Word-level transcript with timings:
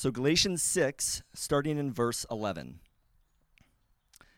So, 0.00 0.12
Galatians 0.12 0.62
6, 0.62 1.24
starting 1.34 1.76
in 1.76 1.92
verse 1.92 2.24
11. 2.30 2.78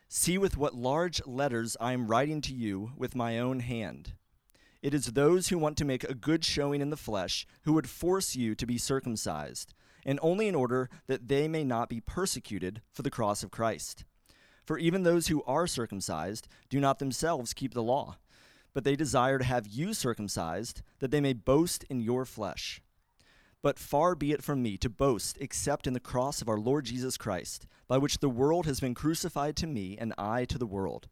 See 0.09 0.39
with 0.39 0.57
what 0.57 0.73
large 0.73 1.21
letters 1.27 1.77
I 1.79 1.93
am 1.93 2.07
writing 2.07 2.41
to 2.41 2.51
you 2.55 2.93
with 2.97 3.13
my 3.13 3.37
own 3.37 3.59
hand. 3.59 4.13
It 4.81 4.95
is 4.95 5.05
those 5.05 5.49
who 5.49 5.59
want 5.59 5.77
to 5.77 5.85
make 5.85 6.03
a 6.03 6.15
good 6.15 6.43
showing 6.43 6.81
in 6.81 6.89
the 6.89 6.97
flesh 6.97 7.45
who 7.61 7.73
would 7.73 7.87
force 7.87 8.35
you 8.35 8.55
to 8.55 8.65
be 8.65 8.79
circumcised, 8.79 9.75
and 10.03 10.17
only 10.23 10.47
in 10.47 10.55
order 10.55 10.89
that 11.05 11.27
they 11.27 11.47
may 11.47 11.63
not 11.63 11.89
be 11.89 12.01
persecuted 12.01 12.81
for 12.91 13.03
the 13.03 13.11
cross 13.11 13.43
of 13.43 13.51
Christ. 13.51 14.03
For 14.65 14.79
even 14.79 15.03
those 15.03 15.27
who 15.27 15.43
are 15.43 15.67
circumcised 15.67 16.47
do 16.71 16.79
not 16.79 16.97
themselves 16.97 17.53
keep 17.53 17.75
the 17.75 17.83
law, 17.83 18.17
but 18.73 18.83
they 18.83 18.95
desire 18.95 19.37
to 19.37 19.45
have 19.45 19.67
you 19.67 19.93
circumcised, 19.93 20.81
that 20.97 21.11
they 21.11 21.21
may 21.21 21.33
boast 21.33 21.83
in 21.83 22.01
your 22.01 22.25
flesh. 22.25 22.81
But 23.63 23.77
far 23.77 24.15
be 24.15 24.31
it 24.31 24.43
from 24.43 24.63
me 24.63 24.75
to 24.77 24.89
boast 24.89 25.37
except 25.39 25.85
in 25.85 25.93
the 25.93 25.99
cross 25.99 26.41
of 26.41 26.49
our 26.49 26.57
Lord 26.57 26.85
Jesus 26.85 27.15
Christ, 27.17 27.67
by 27.87 27.97
which 27.97 28.17
the 28.17 28.29
world 28.29 28.65
has 28.65 28.79
been 28.79 28.95
crucified 28.95 29.55
to 29.57 29.67
me, 29.67 29.97
and 29.99 30.13
I 30.17 30.45
to 30.45 30.57
the 30.57 30.65
world. 30.65 31.07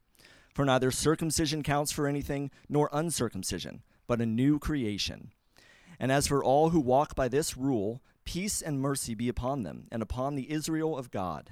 For 0.56 0.66
neither 0.66 0.90
circumcision 0.90 1.62
counts 1.62 1.92
for 1.92 2.08
anything, 2.08 2.50
nor 2.68 2.90
uncircumcision, 2.92 3.84
but 4.08 4.20
a 4.20 4.26
new 4.26 4.58
creation. 4.58 5.32
And 6.00 6.12
as 6.12 6.26
for 6.26 6.44
all 6.44 6.72
who 6.72 6.80
walk 6.80 7.14
by 7.14 7.28
this 7.28 7.56
rule, 7.56 8.02
peace 8.26 8.62
and 8.62 8.82
mercy 8.82 9.14
be 9.14 9.30
upon 9.30 9.64
them, 9.64 9.88
and 9.92 10.02
upon 10.02 10.36
the 10.36 10.52
Israel 10.52 10.98
of 10.98 11.12
God. 11.12 11.52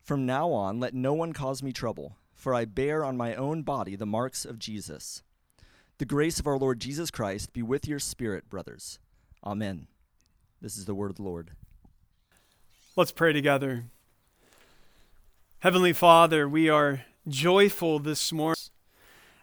From 0.00 0.24
now 0.24 0.52
on, 0.52 0.78
let 0.78 0.94
no 0.94 1.12
one 1.12 1.32
cause 1.32 1.62
me 1.62 1.72
trouble, 1.72 2.16
for 2.34 2.54
I 2.54 2.66
bear 2.66 3.04
on 3.04 3.16
my 3.16 3.34
own 3.34 3.62
body 3.62 3.96
the 3.96 4.06
marks 4.06 4.44
of 4.44 4.60
Jesus. 4.60 5.22
The 5.98 6.04
grace 6.04 6.38
of 6.38 6.46
our 6.46 6.56
Lord 6.56 6.80
Jesus 6.80 7.10
Christ 7.10 7.52
be 7.52 7.62
with 7.62 7.88
your 7.88 7.98
spirit, 7.98 8.48
brothers. 8.48 9.00
Amen. 9.44 9.86
This 10.60 10.76
is 10.76 10.84
the 10.84 10.94
word 10.94 11.10
of 11.10 11.16
the 11.16 11.22
Lord. 11.22 11.52
Let's 12.96 13.12
pray 13.12 13.32
together. 13.32 13.84
Heavenly 15.60 15.92
Father, 15.92 16.48
we 16.48 16.68
are 16.68 17.04
joyful 17.28 17.98
this 17.98 18.32
morning. 18.32 18.56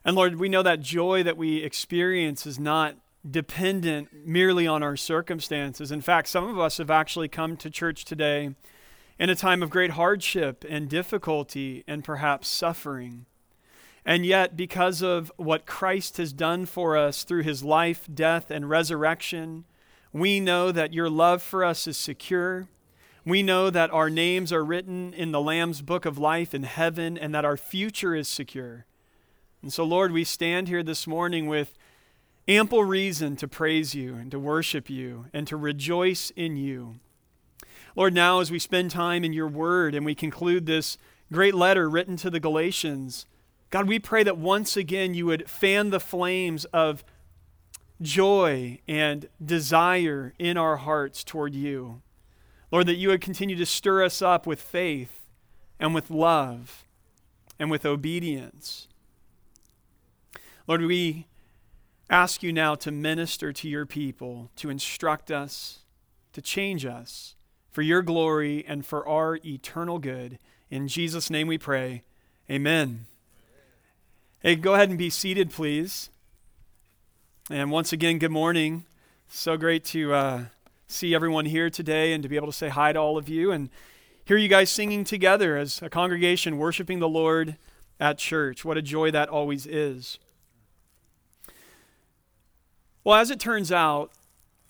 And 0.03 0.15
Lord, 0.15 0.35
we 0.37 0.49
know 0.49 0.63
that 0.63 0.81
joy 0.81 1.23
that 1.23 1.37
we 1.37 1.63
experience 1.63 2.45
is 2.45 2.59
not 2.59 2.95
dependent 3.29 4.09
merely 4.25 4.67
on 4.67 4.83
our 4.83 4.95
circumstances. 4.95 5.91
In 5.91 6.01
fact, 6.01 6.27
some 6.27 6.47
of 6.47 6.59
us 6.59 6.77
have 6.77 6.91
actually 6.91 7.27
come 7.27 7.57
to 7.57 7.69
church 7.69 8.05
today 8.05 8.53
in 9.17 9.29
a 9.29 9.35
time 9.35 9.63
of 9.63 9.69
great 9.69 9.91
hardship 9.91 10.65
and 10.69 10.89
difficulty 10.89 11.83
and 11.87 12.03
perhaps 12.03 12.47
suffering. 12.47 13.25
And 14.05 14.25
yet, 14.25 14.55
because 14.55 15.01
of 15.01 15.31
what 15.37 15.65
Christ 15.65 16.17
has 16.17 16.33
done 16.33 16.65
for 16.65 16.95
us 16.95 17.23
through 17.23 17.43
his 17.43 17.63
life, 17.63 18.07
death, 18.13 18.51
and 18.51 18.69
resurrection, 18.69 19.65
we 20.15 20.39
know 20.39 20.71
that 20.71 20.93
your 20.93 21.09
love 21.09 21.43
for 21.43 21.65
us 21.65 21.87
is 21.87 21.97
secure. 21.97 22.69
We 23.25 23.43
know 23.43 23.69
that 23.69 23.91
our 23.91 24.09
names 24.09 24.53
are 24.53 24.63
written 24.63 25.13
in 25.13 25.33
the 25.33 25.41
Lamb's 25.41 25.81
book 25.81 26.05
of 26.05 26.17
life 26.17 26.53
in 26.53 26.63
heaven 26.63 27.17
and 27.17 27.35
that 27.35 27.43
our 27.43 27.57
future 27.57 28.15
is 28.15 28.29
secure. 28.29 28.85
And 29.61 29.73
so, 29.73 29.83
Lord, 29.83 30.13
we 30.13 30.23
stand 30.23 30.69
here 30.69 30.83
this 30.83 31.05
morning 31.05 31.47
with 31.47 31.73
ample 32.47 32.85
reason 32.85 33.35
to 33.35 33.47
praise 33.49 33.93
you 33.93 34.15
and 34.15 34.31
to 34.31 34.39
worship 34.39 34.89
you 34.89 35.25
and 35.33 35.45
to 35.47 35.57
rejoice 35.57 36.29
in 36.29 36.55
you. 36.55 36.95
Lord, 37.93 38.13
now 38.13 38.39
as 38.39 38.49
we 38.49 38.57
spend 38.59 38.91
time 38.91 39.25
in 39.25 39.33
your 39.33 39.49
word 39.49 39.93
and 39.93 40.05
we 40.05 40.15
conclude 40.15 40.65
this 40.65 40.97
great 41.29 41.55
letter 41.55 41.89
written 41.89 42.15
to 42.17 42.29
the 42.29 42.39
Galatians, 42.39 43.25
God, 43.69 43.85
we 43.85 43.99
pray 43.99 44.23
that 44.23 44.37
once 44.37 44.77
again 44.77 45.13
you 45.13 45.25
would 45.25 45.49
fan 45.49 45.89
the 45.89 45.99
flames 45.99 46.63
of 46.71 47.03
joy 48.01 48.79
and 48.87 49.27
desire 49.43 50.33
in 50.37 50.57
our 50.57 50.77
hearts 50.77 51.23
toward 51.23 51.53
you. 51.53 52.01
Lord, 52.71 52.87
that 52.87 52.95
you 52.95 53.09
would 53.09 53.21
continue 53.21 53.55
to 53.55 53.65
stir 53.65 54.03
us 54.03 54.21
up 54.21 54.45
with 54.45 54.61
faith 54.61 55.21
and 55.79 55.93
with 55.93 56.09
love 56.09 56.85
and 57.59 57.71
with 57.71 57.85
obedience. 57.85 58.87
Lord, 60.67 60.81
we 60.81 61.27
ask 62.09 62.43
you 62.43 62.51
now 62.51 62.75
to 62.75 62.91
minister 62.91 63.53
to 63.53 63.69
your 63.69 63.85
people, 63.85 64.49
to 64.57 64.69
instruct 64.69 65.31
us, 65.31 65.79
to 66.33 66.41
change 66.41 66.85
us 66.85 67.35
for 67.71 67.81
your 67.81 68.01
glory 68.01 68.65
and 68.67 68.85
for 68.85 69.07
our 69.07 69.39
eternal 69.45 69.99
good. 69.99 70.39
In 70.69 70.87
Jesus' 70.87 71.29
name 71.29 71.47
we 71.47 71.57
pray. 71.57 72.03
Amen. 72.49 73.05
Hey, 74.39 74.55
go 74.55 74.75
ahead 74.75 74.89
and 74.89 74.97
be 74.97 75.09
seated, 75.09 75.49
please. 75.49 76.09
And 77.51 77.69
once 77.69 77.93
again, 77.93 78.17
good 78.17 78.31
morning. 78.31 78.85
So 79.27 79.55
great 79.55 79.85
to 79.85 80.15
uh, 80.15 80.43
see 80.87 81.13
everyone 81.13 81.45
here 81.45 81.69
today 81.69 82.11
and 82.11 82.23
to 82.23 82.29
be 82.29 82.37
able 82.37 82.47
to 82.47 82.53
say 82.53 82.69
hi 82.69 82.91
to 82.91 82.97
all 82.97 83.19
of 83.19 83.29
you 83.29 83.51
and 83.51 83.69
hear 84.23 84.35
you 84.35 84.47
guys 84.47 84.71
singing 84.71 85.03
together 85.03 85.55
as 85.55 85.79
a 85.83 85.87
congregation 85.87 86.57
worshiping 86.57 86.97
the 86.97 87.07
Lord 87.07 87.57
at 87.99 88.17
church. 88.17 88.65
What 88.65 88.77
a 88.77 88.81
joy 88.81 89.11
that 89.11 89.29
always 89.29 89.67
is. 89.67 90.17
Well, 93.03 93.19
as 93.19 93.29
it 93.29 93.39
turns 93.39 93.71
out, 93.71 94.11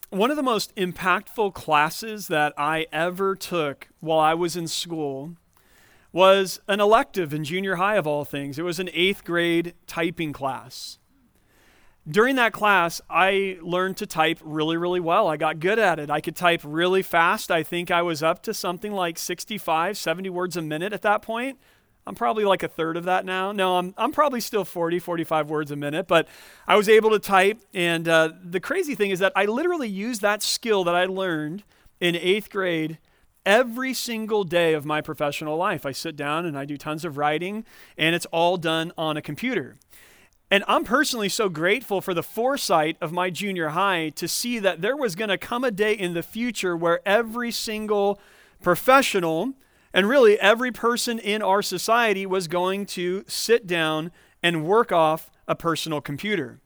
one 0.09 0.29
of 0.29 0.35
the 0.35 0.43
most 0.43 0.75
impactful 0.75 1.53
classes 1.53 2.27
that 2.27 2.51
I 2.57 2.87
ever 2.91 3.37
took 3.37 3.87
while 4.01 4.19
I 4.19 4.33
was 4.33 4.57
in 4.57 4.67
school 4.67 5.37
was 6.11 6.59
an 6.67 6.81
elective 6.81 7.33
in 7.33 7.45
junior 7.45 7.77
high, 7.77 7.95
of 7.95 8.05
all 8.05 8.25
things. 8.25 8.59
It 8.59 8.63
was 8.63 8.81
an 8.81 8.89
eighth 8.91 9.23
grade 9.23 9.75
typing 9.87 10.33
class 10.33 10.99
during 12.07 12.35
that 12.35 12.53
class, 12.53 13.01
I 13.09 13.57
learned 13.61 13.97
to 13.97 14.05
type 14.05 14.39
really, 14.43 14.77
really 14.77 14.99
well. 14.99 15.27
I 15.27 15.37
got 15.37 15.59
good 15.59 15.79
at 15.79 15.99
it. 15.99 16.09
I 16.09 16.21
could 16.21 16.35
type 16.35 16.61
really 16.63 17.01
fast. 17.01 17.49
I 17.49 17.63
think 17.63 17.89
I 17.89 18.01
was 18.01 18.21
up 18.21 18.43
to 18.43 18.53
something 18.53 18.91
like 18.91 19.17
65, 19.17 19.97
70 19.97 20.29
words 20.29 20.55
a 20.55 20.61
minute 20.61 20.93
at 20.93 21.01
that 21.01 21.21
point. 21.21 21.57
I'm 22.07 22.13
probably 22.13 22.45
like 22.45 22.61
a 22.61 22.67
third 22.67 22.97
of 22.97 23.05
that 23.05 23.25
now. 23.25 23.51
No, 23.51 23.77
I'm, 23.77 23.95
I'm 23.97 24.11
probably 24.11 24.39
still 24.39 24.63
40, 24.63 24.99
45 24.99 25.49
words 25.49 25.71
a 25.71 25.75
minute, 25.75 26.07
but 26.07 26.27
I 26.67 26.75
was 26.75 26.87
able 26.87 27.09
to 27.09 27.19
type. 27.19 27.61
And 27.73 28.07
uh, 28.07 28.33
the 28.43 28.59
crazy 28.59 28.93
thing 28.93 29.09
is 29.09 29.17
that 29.19 29.33
I 29.35 29.45
literally 29.45 29.89
used 29.89 30.21
that 30.21 30.43
skill 30.43 30.83
that 30.83 30.95
I 30.95 31.05
learned 31.05 31.63
in 31.99 32.15
eighth 32.15 32.51
grade 32.51 32.99
every 33.43 33.93
single 33.93 34.43
day 34.43 34.73
of 34.73 34.85
my 34.85 35.01
professional 35.01 35.57
life. 35.57 35.85
I 35.85 35.91
sit 35.91 36.15
down 36.15 36.45
and 36.45 36.57
I 36.57 36.65
do 36.65 36.77
tons 36.77 37.05
of 37.05 37.17
writing, 37.17 37.65
and 37.97 38.15
it's 38.15 38.25
all 38.27 38.57
done 38.57 38.91
on 38.97 39.17
a 39.17 39.21
computer. 39.21 39.77
And 40.51 40.63
I'm 40.67 40.83
personally 40.83 41.29
so 41.29 41.49
grateful 41.49 42.01
for 42.01 42.13
the 42.13 42.23
foresight 42.23 42.97
of 43.01 43.11
my 43.11 43.29
junior 43.29 43.69
high 43.69 44.09
to 44.09 44.27
see 44.27 44.59
that 44.59 44.81
there 44.81 44.95
was 44.95 45.15
going 45.15 45.29
to 45.29 45.37
come 45.37 45.63
a 45.63 45.71
day 45.71 45.93
in 45.93 46.13
the 46.13 46.21
future 46.21 46.77
where 46.77 47.01
every 47.07 47.51
single 47.51 48.19
professional 48.61 49.53
and 49.93 50.07
really 50.07 50.39
every 50.39 50.71
person 50.71 51.17
in 51.17 51.41
our 51.41 51.61
society 51.61 52.25
was 52.25 52.47
going 52.47 52.85
to 52.85 53.23
sit 53.27 53.65
down 53.65 54.11
and 54.43 54.65
work 54.65 54.91
off 54.91 55.31
a 55.47 55.55
personal 55.55 56.01
computer. 56.01 56.59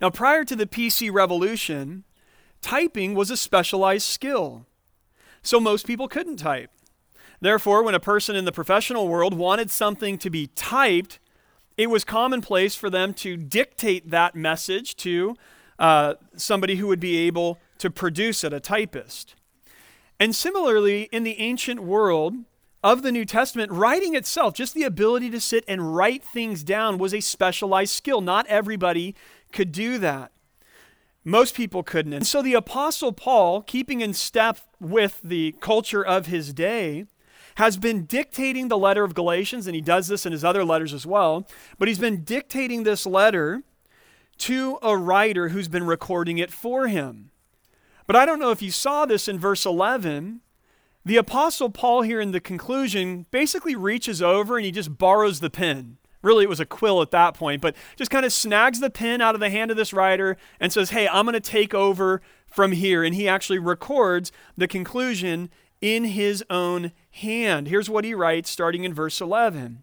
Now, 0.00 0.08
prior 0.08 0.44
to 0.44 0.56
the 0.56 0.66
PC 0.66 1.12
revolution, 1.12 2.04
typing 2.62 3.14
was 3.14 3.30
a 3.30 3.36
specialized 3.36 4.06
skill. 4.06 4.66
So 5.42 5.60
most 5.60 5.86
people 5.86 6.08
couldn't 6.08 6.36
type. 6.36 6.70
Therefore, 7.40 7.82
when 7.82 7.94
a 7.94 8.00
person 8.00 8.36
in 8.36 8.44
the 8.44 8.52
professional 8.52 9.08
world 9.08 9.34
wanted 9.34 9.70
something 9.70 10.16
to 10.18 10.30
be 10.30 10.46
typed, 10.46 11.18
it 11.82 11.90
was 11.90 12.04
commonplace 12.04 12.76
for 12.76 12.88
them 12.88 13.12
to 13.12 13.36
dictate 13.36 14.08
that 14.10 14.36
message 14.36 14.94
to 14.94 15.34
uh, 15.80 16.14
somebody 16.36 16.76
who 16.76 16.86
would 16.86 17.00
be 17.00 17.26
able 17.26 17.58
to 17.78 17.90
produce 17.90 18.44
it, 18.44 18.52
a 18.52 18.60
typist. 18.60 19.34
And 20.20 20.32
similarly, 20.32 21.08
in 21.10 21.24
the 21.24 21.40
ancient 21.40 21.80
world 21.80 22.34
of 22.84 23.02
the 23.02 23.10
New 23.10 23.24
Testament, 23.24 23.72
writing 23.72 24.14
itself, 24.14 24.54
just 24.54 24.74
the 24.74 24.84
ability 24.84 25.28
to 25.30 25.40
sit 25.40 25.64
and 25.66 25.96
write 25.96 26.22
things 26.22 26.62
down, 26.62 26.98
was 26.98 27.12
a 27.12 27.18
specialized 27.20 27.92
skill. 27.92 28.20
Not 28.20 28.46
everybody 28.46 29.16
could 29.50 29.72
do 29.72 29.98
that. 29.98 30.30
Most 31.24 31.56
people 31.56 31.82
couldn't. 31.82 32.12
And 32.12 32.24
so 32.24 32.42
the 32.42 32.54
Apostle 32.54 33.12
Paul, 33.12 33.62
keeping 33.62 34.00
in 34.00 34.14
step 34.14 34.60
with 34.78 35.20
the 35.24 35.56
culture 35.58 36.04
of 36.04 36.26
his 36.26 36.52
day, 36.52 37.06
has 37.56 37.76
been 37.76 38.04
dictating 38.04 38.68
the 38.68 38.78
letter 38.78 39.04
of 39.04 39.14
Galatians, 39.14 39.66
and 39.66 39.74
he 39.74 39.80
does 39.80 40.08
this 40.08 40.26
in 40.26 40.32
his 40.32 40.44
other 40.44 40.64
letters 40.64 40.92
as 40.92 41.06
well, 41.06 41.46
but 41.78 41.88
he's 41.88 41.98
been 41.98 42.24
dictating 42.24 42.82
this 42.82 43.06
letter 43.06 43.62
to 44.38 44.78
a 44.82 44.96
writer 44.96 45.50
who's 45.50 45.68
been 45.68 45.86
recording 45.86 46.38
it 46.38 46.50
for 46.50 46.88
him. 46.88 47.30
But 48.06 48.16
I 48.16 48.26
don't 48.26 48.38
know 48.38 48.50
if 48.50 48.62
you 48.62 48.70
saw 48.70 49.06
this 49.06 49.28
in 49.28 49.38
verse 49.38 49.64
11. 49.64 50.40
The 51.04 51.16
Apostle 51.16 51.70
Paul, 51.70 52.02
here 52.02 52.20
in 52.20 52.32
the 52.32 52.40
conclusion, 52.40 53.26
basically 53.30 53.74
reaches 53.74 54.22
over 54.22 54.56
and 54.56 54.64
he 54.64 54.72
just 54.72 54.98
borrows 54.98 55.40
the 55.40 55.50
pen. 55.50 55.98
Really, 56.22 56.44
it 56.44 56.48
was 56.48 56.60
a 56.60 56.66
quill 56.66 57.02
at 57.02 57.10
that 57.10 57.34
point, 57.34 57.60
but 57.60 57.74
just 57.96 58.10
kind 58.10 58.24
of 58.24 58.32
snags 58.32 58.78
the 58.78 58.90
pen 58.90 59.20
out 59.20 59.34
of 59.34 59.40
the 59.40 59.50
hand 59.50 59.72
of 59.72 59.76
this 59.76 59.92
writer 59.92 60.36
and 60.60 60.72
says, 60.72 60.90
Hey, 60.90 61.08
I'm 61.08 61.24
going 61.24 61.34
to 61.34 61.40
take 61.40 61.74
over 61.74 62.22
from 62.46 62.72
here. 62.72 63.02
And 63.02 63.14
he 63.14 63.26
actually 63.26 63.58
records 63.58 64.30
the 64.56 64.68
conclusion 64.68 65.50
in 65.82 66.04
his 66.04 66.42
own 66.48 66.92
hand. 67.10 67.68
Here's 67.68 67.90
what 67.90 68.04
he 68.04 68.14
writes 68.14 68.48
starting 68.48 68.84
in 68.84 68.94
verse 68.94 69.20
11. 69.20 69.82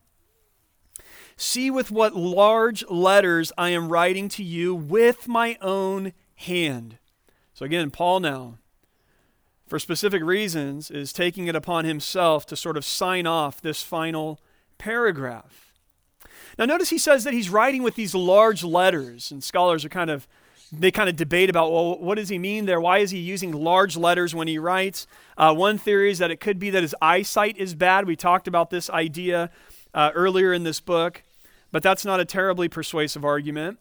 See 1.38 1.70
with 1.70 1.92
what 1.92 2.16
large 2.16 2.84
letters 2.90 3.52
I 3.58 3.70
am 3.70 3.90
writing 3.90 4.30
to 4.30 4.44
you 4.44 4.74
with 4.74 5.28
my 5.28 5.58
own 5.62 6.14
hand. 6.36 6.98
So 7.54 7.66
again, 7.66 7.92
Paul 7.92 8.22
now, 8.22 8.58
for 9.68 9.78
specific 9.78 10.24
reasons, 10.24 10.90
is 10.90 11.14
taking 11.14 11.48
it 11.48 11.56
upon 11.56 11.86
himself 11.86 12.46
to 12.48 12.56
sort 12.56 12.78
of 12.78 12.86
sign 12.86 13.28
off 13.28 13.62
this 13.62 13.84
final 13.84 14.40
paragraph. 14.78 15.74
Now, 16.58 16.66
notice 16.66 16.90
he 16.90 16.98
says 16.98 17.24
that 17.24 17.34
he's 17.34 17.50
writing 17.50 17.84
with 17.84 17.96
these 17.96 18.16
large 18.16 18.64
letters, 18.64 19.32
and 19.32 19.44
scholars 19.44 19.86
are 19.86 19.90
kind 19.90 20.10
of 20.10 20.28
they 20.72 20.92
kind 20.92 21.10
of 21.10 21.16
debate 21.16 21.50
about 21.50 21.72
well 21.72 21.98
what 22.00 22.16
does 22.16 22.30
he 22.30 22.38
mean 22.38 22.66
there 22.66 22.80
why 22.80 23.00
is 23.00 23.12
he 23.12 23.18
using 23.18 23.52
large 23.52 23.98
letters 23.98 24.36
when 24.36 24.48
he 24.48 24.58
writes 24.58 25.08
uh, 25.38 25.54
one 25.54 25.78
theory 25.78 26.12
is 26.12 26.20
that 26.20 26.32
it 26.32 26.40
could 26.40 26.60
be 26.60 26.70
that 26.70 26.84
his 26.84 26.96
eyesight 27.02 27.58
is 27.58 27.74
bad 27.74 28.06
we 28.06 28.16
talked 28.16 28.48
about 28.48 28.70
this 28.70 28.90
idea 28.90 29.50
uh, 29.94 30.12
earlier 30.14 30.54
in 30.54 30.64
this 30.64 30.80
book 30.80 31.24
but 31.72 31.82
that's 31.82 32.06
not 32.06 32.20
a 32.20 32.26
terribly 32.26 32.70
persuasive 32.70 33.26
argument 33.26 33.80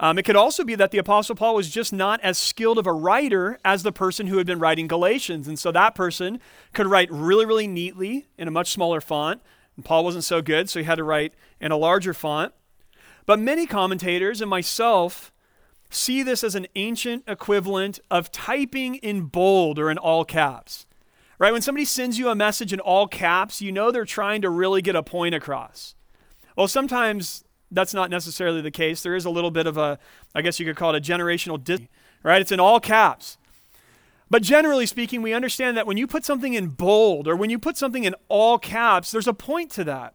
um, 0.00 0.16
it 0.18 0.22
could 0.22 0.36
also 0.36 0.62
be 0.62 0.76
that 0.76 0.92
the 0.92 0.98
Apostle 0.98 1.34
Paul 1.34 1.56
was 1.56 1.70
just 1.70 1.92
not 1.92 2.20
as 2.20 2.38
skilled 2.38 2.78
of 2.78 2.86
a 2.86 2.92
writer 2.92 3.58
as 3.64 3.82
the 3.82 3.90
person 3.90 4.28
who 4.28 4.38
had 4.38 4.46
been 4.46 4.60
writing 4.60 4.86
Galatians. 4.86 5.48
And 5.48 5.58
so 5.58 5.72
that 5.72 5.96
person 5.96 6.38
could 6.72 6.86
write 6.86 7.10
really, 7.10 7.44
really 7.44 7.66
neatly 7.66 8.28
in 8.38 8.46
a 8.46 8.52
much 8.52 8.70
smaller 8.70 9.00
font. 9.00 9.42
And 9.74 9.84
Paul 9.84 10.04
wasn't 10.04 10.22
so 10.22 10.40
good, 10.40 10.70
so 10.70 10.78
he 10.78 10.84
had 10.84 10.96
to 10.96 11.04
write 11.04 11.34
in 11.60 11.72
a 11.72 11.76
larger 11.76 12.14
font. 12.14 12.52
But 13.26 13.40
many 13.40 13.66
commentators 13.66 14.40
and 14.40 14.48
myself 14.48 15.32
see 15.90 16.22
this 16.22 16.44
as 16.44 16.54
an 16.54 16.66
ancient 16.76 17.24
equivalent 17.26 18.00
of 18.10 18.30
typing 18.30 18.96
in 18.96 19.22
bold 19.22 19.78
or 19.78 19.90
in 19.90 19.98
all 19.98 20.24
caps. 20.24 20.86
Right? 21.38 21.52
When 21.52 21.62
somebody 21.62 21.84
sends 21.84 22.18
you 22.18 22.28
a 22.28 22.34
message 22.34 22.72
in 22.72 22.80
all 22.80 23.06
caps, 23.06 23.62
you 23.62 23.70
know 23.70 23.90
they're 23.90 24.04
trying 24.04 24.42
to 24.42 24.50
really 24.50 24.82
get 24.82 24.96
a 24.96 25.02
point 25.02 25.34
across. 25.34 25.94
Well, 26.56 26.68
sometimes 26.68 27.44
that's 27.70 27.94
not 27.94 28.10
necessarily 28.10 28.60
the 28.60 28.70
case. 28.70 29.02
There 29.02 29.14
is 29.14 29.24
a 29.24 29.30
little 29.30 29.50
bit 29.50 29.66
of 29.66 29.76
a, 29.76 29.98
I 30.34 30.42
guess 30.42 30.58
you 30.58 30.66
could 30.66 30.76
call 30.76 30.94
it 30.94 30.98
a 30.98 31.12
generational 31.12 31.62
dis, 31.62 31.80
right? 32.22 32.40
It's 32.40 32.52
in 32.52 32.60
all 32.60 32.80
caps. 32.80 33.38
But 34.30 34.42
generally 34.42 34.86
speaking, 34.86 35.22
we 35.22 35.32
understand 35.32 35.76
that 35.76 35.86
when 35.86 35.96
you 35.96 36.06
put 36.06 36.24
something 36.24 36.54
in 36.54 36.68
bold 36.68 37.28
or 37.28 37.36
when 37.36 37.50
you 37.50 37.58
put 37.58 37.76
something 37.76 38.04
in 38.04 38.14
all 38.28 38.58
caps, 38.58 39.10
there's 39.10 39.28
a 39.28 39.32
point 39.32 39.70
to 39.72 39.84
that. 39.84 40.14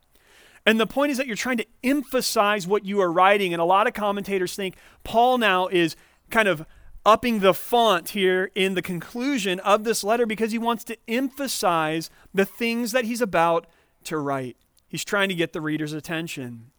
And 0.66 0.80
the 0.80 0.88
point 0.88 1.12
is 1.12 1.18
that 1.18 1.28
you're 1.28 1.36
trying 1.36 1.58
to 1.58 1.66
emphasize 1.84 2.66
what 2.66 2.86
you 2.86 3.02
are 3.02 3.12
writing. 3.12 3.54
And 3.54 3.62
a 3.62 3.66
lot 3.66 3.88
of 3.88 3.94
commentators 3.94 4.56
think 4.56 4.76
Paul 5.04 5.38
now 5.38 5.68
is 5.68 5.96
kind 6.30 6.48
of 6.48 6.66
upping 7.06 7.40
the 7.40 7.54
font 7.54 8.10
here 8.10 8.50
in 8.56 8.76
the 8.76 8.82
conclusion 8.82 9.60
of 9.60 9.84
this 9.84 10.04
letter 10.04 10.26
because 10.26 10.54
he 10.54 10.58
wants 10.58 10.86
to 10.86 10.98
emphasize 11.08 12.10
the 12.34 12.46
things 12.46 12.94
that 12.94 13.06
he's 13.06 13.22
about 13.22 13.68
to 14.06 14.18
write. 14.18 14.56
He's 14.88 15.04
trying 15.04 15.30
to 15.30 15.36
get 15.36 15.54
the 15.54 15.62
reader's 15.62 15.92
attention. 15.92 16.72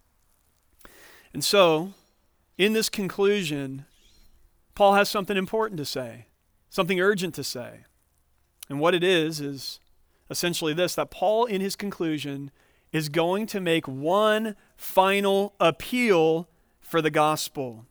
And 1.33 1.45
so, 1.45 1.93
in 2.57 2.73
this 2.73 2.89
conclusion, 2.89 3.85
Paul 4.75 4.95
has 4.95 5.09
something 5.09 5.37
important 5.37 5.79
to 5.79 5.85
say, 5.85 6.27
something 6.71 7.01
urgent 7.01 7.35
to 7.35 7.45
say. 7.45 7.81
And 8.69 8.81
what 8.81 8.95
it 8.95 9.05
is, 9.05 9.41
is 9.41 9.81
essentially 10.31 10.73
this 10.73 10.95
that 10.95 11.11
Paul, 11.11 11.45
in 11.45 11.61
his 11.61 11.77
conclusion, 11.77 12.51
is 12.95 13.09
going 13.09 13.45
to 13.45 13.61
make 13.61 13.89
one 13.89 14.55
final 14.77 15.53
appeal 15.59 16.49
for 16.81 17.03
the 17.03 17.11
gospel. 17.11 17.85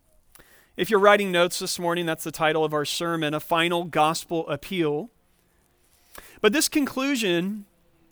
If 0.78 0.90
you're 0.90 1.00
writing 1.00 1.30
notes 1.30 1.60
this 1.60 1.78
morning, 1.78 2.06
that's 2.06 2.24
the 2.24 2.32
title 2.32 2.64
of 2.64 2.74
our 2.74 2.86
sermon, 2.86 3.34
A 3.34 3.42
Final 3.42 3.84
Gospel 3.84 4.48
Appeal. 4.48 5.10
But 6.40 6.54
this 6.54 6.70
conclusion 6.70 7.66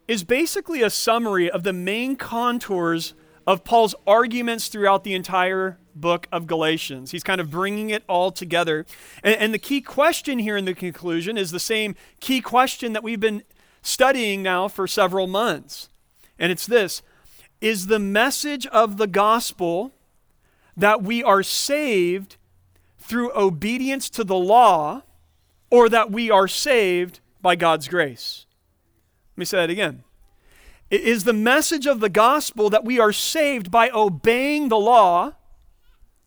is 0.07 0.25
basically 0.25 0.81
a 0.81 0.89
summary 0.89 1.49
of 1.49 1.63
the 1.63 1.71
main 1.71 2.17
contours 2.17 3.13
of 3.47 3.63
Paul's 3.63 3.95
arguments 4.05 4.67
throughout 4.67 5.05
the 5.05 5.15
entire 5.15 5.77
book 5.95 6.27
of 6.29 6.45
Galatians. 6.45 7.11
He's 7.11 7.23
kind 7.23 7.39
of 7.39 7.49
bringing 7.49 7.89
it 7.89 8.03
all 8.09 8.31
together. 8.31 8.85
And, 9.23 9.35
and, 9.35 9.53
the 9.53 9.59
key 9.59 9.79
question 9.79 10.39
here 10.39 10.57
in 10.57 10.65
the 10.65 10.73
conclusion 10.73 11.37
is 11.37 11.51
the 11.51 11.59
same 11.59 11.95
key 12.19 12.41
question 12.41 12.91
that 12.93 13.03
we've 13.03 13.19
been 13.19 13.43
studying 13.81 14.43
now 14.43 14.67
for 14.67 14.87
several 14.87 15.27
months. 15.27 15.87
And 16.41 16.51
it's 16.51 16.65
this 16.65 17.03
Is 17.61 17.87
the 17.87 17.99
message 17.99 18.65
of 18.67 18.97
the 18.97 19.07
gospel 19.07 19.93
that 20.75 21.03
we 21.03 21.23
are 21.23 21.43
saved 21.43 22.35
through 22.97 23.31
obedience 23.33 24.09
to 24.09 24.23
the 24.23 24.35
law 24.35 25.03
or 25.69 25.87
that 25.87 26.11
we 26.11 26.29
are 26.31 26.47
saved 26.47 27.19
by 27.41 27.55
God's 27.55 27.87
grace? 27.87 28.47
Let 29.33 29.41
me 29.41 29.45
say 29.45 29.57
that 29.57 29.69
again. 29.69 30.03
It 30.89 31.01
is 31.01 31.23
the 31.23 31.31
message 31.31 31.87
of 31.87 32.01
the 32.01 32.09
gospel 32.09 32.69
that 32.71 32.83
we 32.83 32.99
are 32.99 33.13
saved 33.13 33.71
by 33.71 33.89
obeying 33.91 34.67
the 34.67 34.79
law 34.79 35.33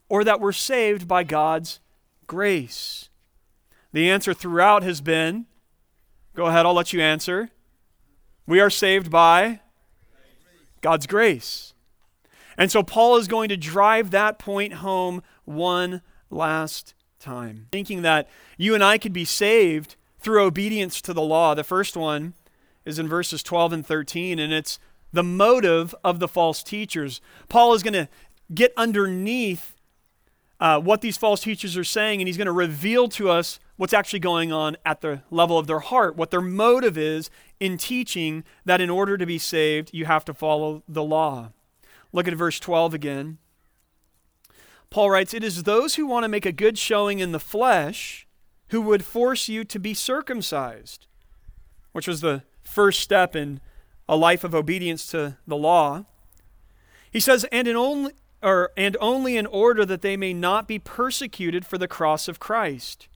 or 0.09 0.25
that 0.25 0.41
we're 0.41 0.53
saved 0.53 1.07
by 1.09 1.25
God's 1.25 1.81
grace? 2.27 3.11
The 3.93 4.09
answer 4.09 4.33
throughout 4.33 4.85
has 4.85 5.01
been 5.01 5.47
go 6.35 6.47
ahead, 6.47 6.67
I'll 6.67 6.75
let 6.75 6.93
you 6.93 7.01
answer. 7.01 7.51
We 8.47 8.61
are 8.61 8.71
saved 8.71 9.11
by 9.11 9.61
God's 10.85 11.07
grace. 11.07 11.73
And 12.59 12.71
so 12.71 12.83
Paul 12.83 13.17
is 13.17 13.27
going 13.27 13.49
to 13.49 13.57
drive 13.57 14.11
that 14.11 14.39
point 14.39 14.75
home 14.75 15.23
one 15.47 16.03
last 16.29 16.93
time, 17.19 17.69
thinking 17.73 18.03
that 18.03 18.29
you 18.59 18.75
and 18.75 18.85
I 18.85 18.99
could 18.99 19.15
be 19.15 19.25
saved 19.25 19.97
through 20.21 20.45
obedience 20.45 21.01
to 21.01 21.15
the 21.15 21.23
law. 21.23 21.55
The 21.55 21.65
first 21.65 21.97
one 21.97 22.35
is 22.85 22.99
in 22.99 23.09
verses 23.09 23.43
12 23.43 23.73
and 23.73 23.87
13, 23.87 24.39
and 24.39 24.53
it's 24.53 24.79
the 25.11 25.23
motive 25.23 25.95
of 26.05 26.19
the 26.19 26.29
false 26.29 26.63
teachers. 26.63 27.23
Paul 27.49 27.73
is 27.73 27.83
going 27.83 27.95
to 27.95 28.09
get 28.53 28.75
underneath 28.77 29.75
uh, 30.61 30.81
what 30.81 31.01
these 31.01 31.17
false 31.17 31.41
teachers 31.41 31.79
are 31.79 31.83
saying, 31.83 32.21
and 32.21 32.29
he's 32.29 32.37
going 32.37 32.45
to 32.45 32.53
reveal 32.53 33.09
to 33.09 33.31
us 33.31 33.59
what's 33.77 33.93
actually 33.93 34.21
going 34.21 34.53
on 34.53 34.77
at 34.85 35.01
the 35.01 35.23
level 35.31 35.59
of 35.59 35.67
their 35.67 35.81
heart, 35.81 36.17
what 36.17 36.31
their 36.31 36.41
motive 36.41 36.97
is 36.97 37.31
in 37.59 37.77
teaching 37.77 38.45
that 38.65 38.81
in 38.81 38.91
order 38.91 39.19
to 39.19 39.27
be 39.27 39.39
saved, 39.39 39.91
you 39.93 40.05
have 40.05 40.25
to 40.25 40.35
follow 40.35 40.83
the 40.89 41.03
law. 41.03 41.51
Look 42.13 42.29
at 42.29 42.35
verse 42.35 42.61
12 42.61 42.95
again. 42.95 43.39
Paul 44.91 45.11
writes, 45.11 45.35
It 45.35 45.43
is 45.43 45.65
those 45.65 45.97
who 45.97 46.07
want 46.07 46.23
to 46.25 46.29
make 46.29 46.47
a 46.47 46.53
good 46.53 46.79
showing 46.79 47.19
in 47.19 47.33
the 47.33 47.41
flesh 47.41 48.29
who 48.69 48.81
would 48.83 49.05
force 49.05 49.49
you 49.49 49.65
to 49.65 49.79
be 49.79 49.95
circumcised, 49.95 51.07
which 51.93 52.07
was 52.07 52.21
the 52.21 52.45
first 52.63 53.01
step 53.01 53.35
in 53.35 53.61
a 54.09 54.17
life 54.17 54.45
of 54.45 54.55
obedience 54.55 55.07
to 55.09 55.37
the 55.47 55.57
law. 55.57 56.05
He 57.11 57.21
says, 57.21 57.45
and 57.51 57.67
in 57.67 57.77
only 57.77 58.13
or 58.43 58.71
and 58.77 58.97
only 59.01 59.37
in 59.37 59.47
order 59.47 59.87
that 59.87 60.03
they 60.03 60.17
may 60.17 60.35
not 60.35 60.69
be 60.69 60.79
persecuted 60.79 61.65
for 61.65 61.79
the 61.79 61.89
cross 61.89 62.29
of 62.29 62.39
Christ. 62.39 63.09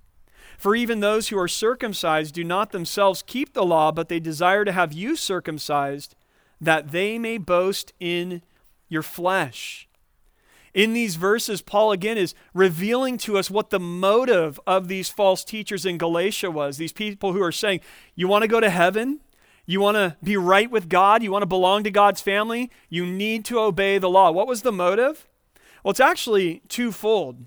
For 0.56 0.74
even 0.74 1.00
those 1.00 1.28
who 1.28 1.38
are 1.38 1.48
circumcised 1.48 2.34
do 2.34 2.44
not 2.44 2.72
themselves 2.72 3.22
keep 3.26 3.52
the 3.52 3.64
law, 3.64 3.92
but 3.92 4.08
they 4.08 4.20
desire 4.20 4.64
to 4.64 4.72
have 4.72 4.92
you 4.92 5.16
circumcised, 5.16 6.14
that 6.60 6.92
they 6.92 7.18
may 7.18 7.38
boast 7.38 7.92
in 8.00 8.42
your 8.88 9.02
flesh. 9.02 9.88
In 10.74 10.92
these 10.92 11.16
verses, 11.16 11.62
Paul 11.62 11.92
again 11.92 12.18
is 12.18 12.34
revealing 12.54 13.18
to 13.18 13.38
us 13.38 13.50
what 13.50 13.70
the 13.70 13.80
motive 13.80 14.60
of 14.66 14.88
these 14.88 15.08
false 15.08 15.44
teachers 15.44 15.84
in 15.84 15.98
Galatia 15.98 16.50
was. 16.50 16.76
These 16.76 16.92
people 16.92 17.32
who 17.32 17.42
are 17.42 17.52
saying, 17.52 17.80
You 18.14 18.28
want 18.28 18.42
to 18.42 18.48
go 18.48 18.60
to 18.60 18.70
heaven? 18.70 19.20
You 19.66 19.80
want 19.80 19.96
to 19.96 20.16
be 20.22 20.36
right 20.36 20.70
with 20.70 20.88
God? 20.88 21.22
You 21.22 21.30
want 21.30 21.42
to 21.42 21.46
belong 21.46 21.84
to 21.84 21.90
God's 21.90 22.20
family? 22.20 22.70
You 22.88 23.04
need 23.04 23.44
to 23.46 23.60
obey 23.60 23.98
the 23.98 24.08
law. 24.08 24.30
What 24.30 24.46
was 24.46 24.62
the 24.62 24.72
motive? 24.72 25.26
Well, 25.82 25.90
it's 25.90 26.00
actually 26.00 26.62
twofold. 26.68 27.44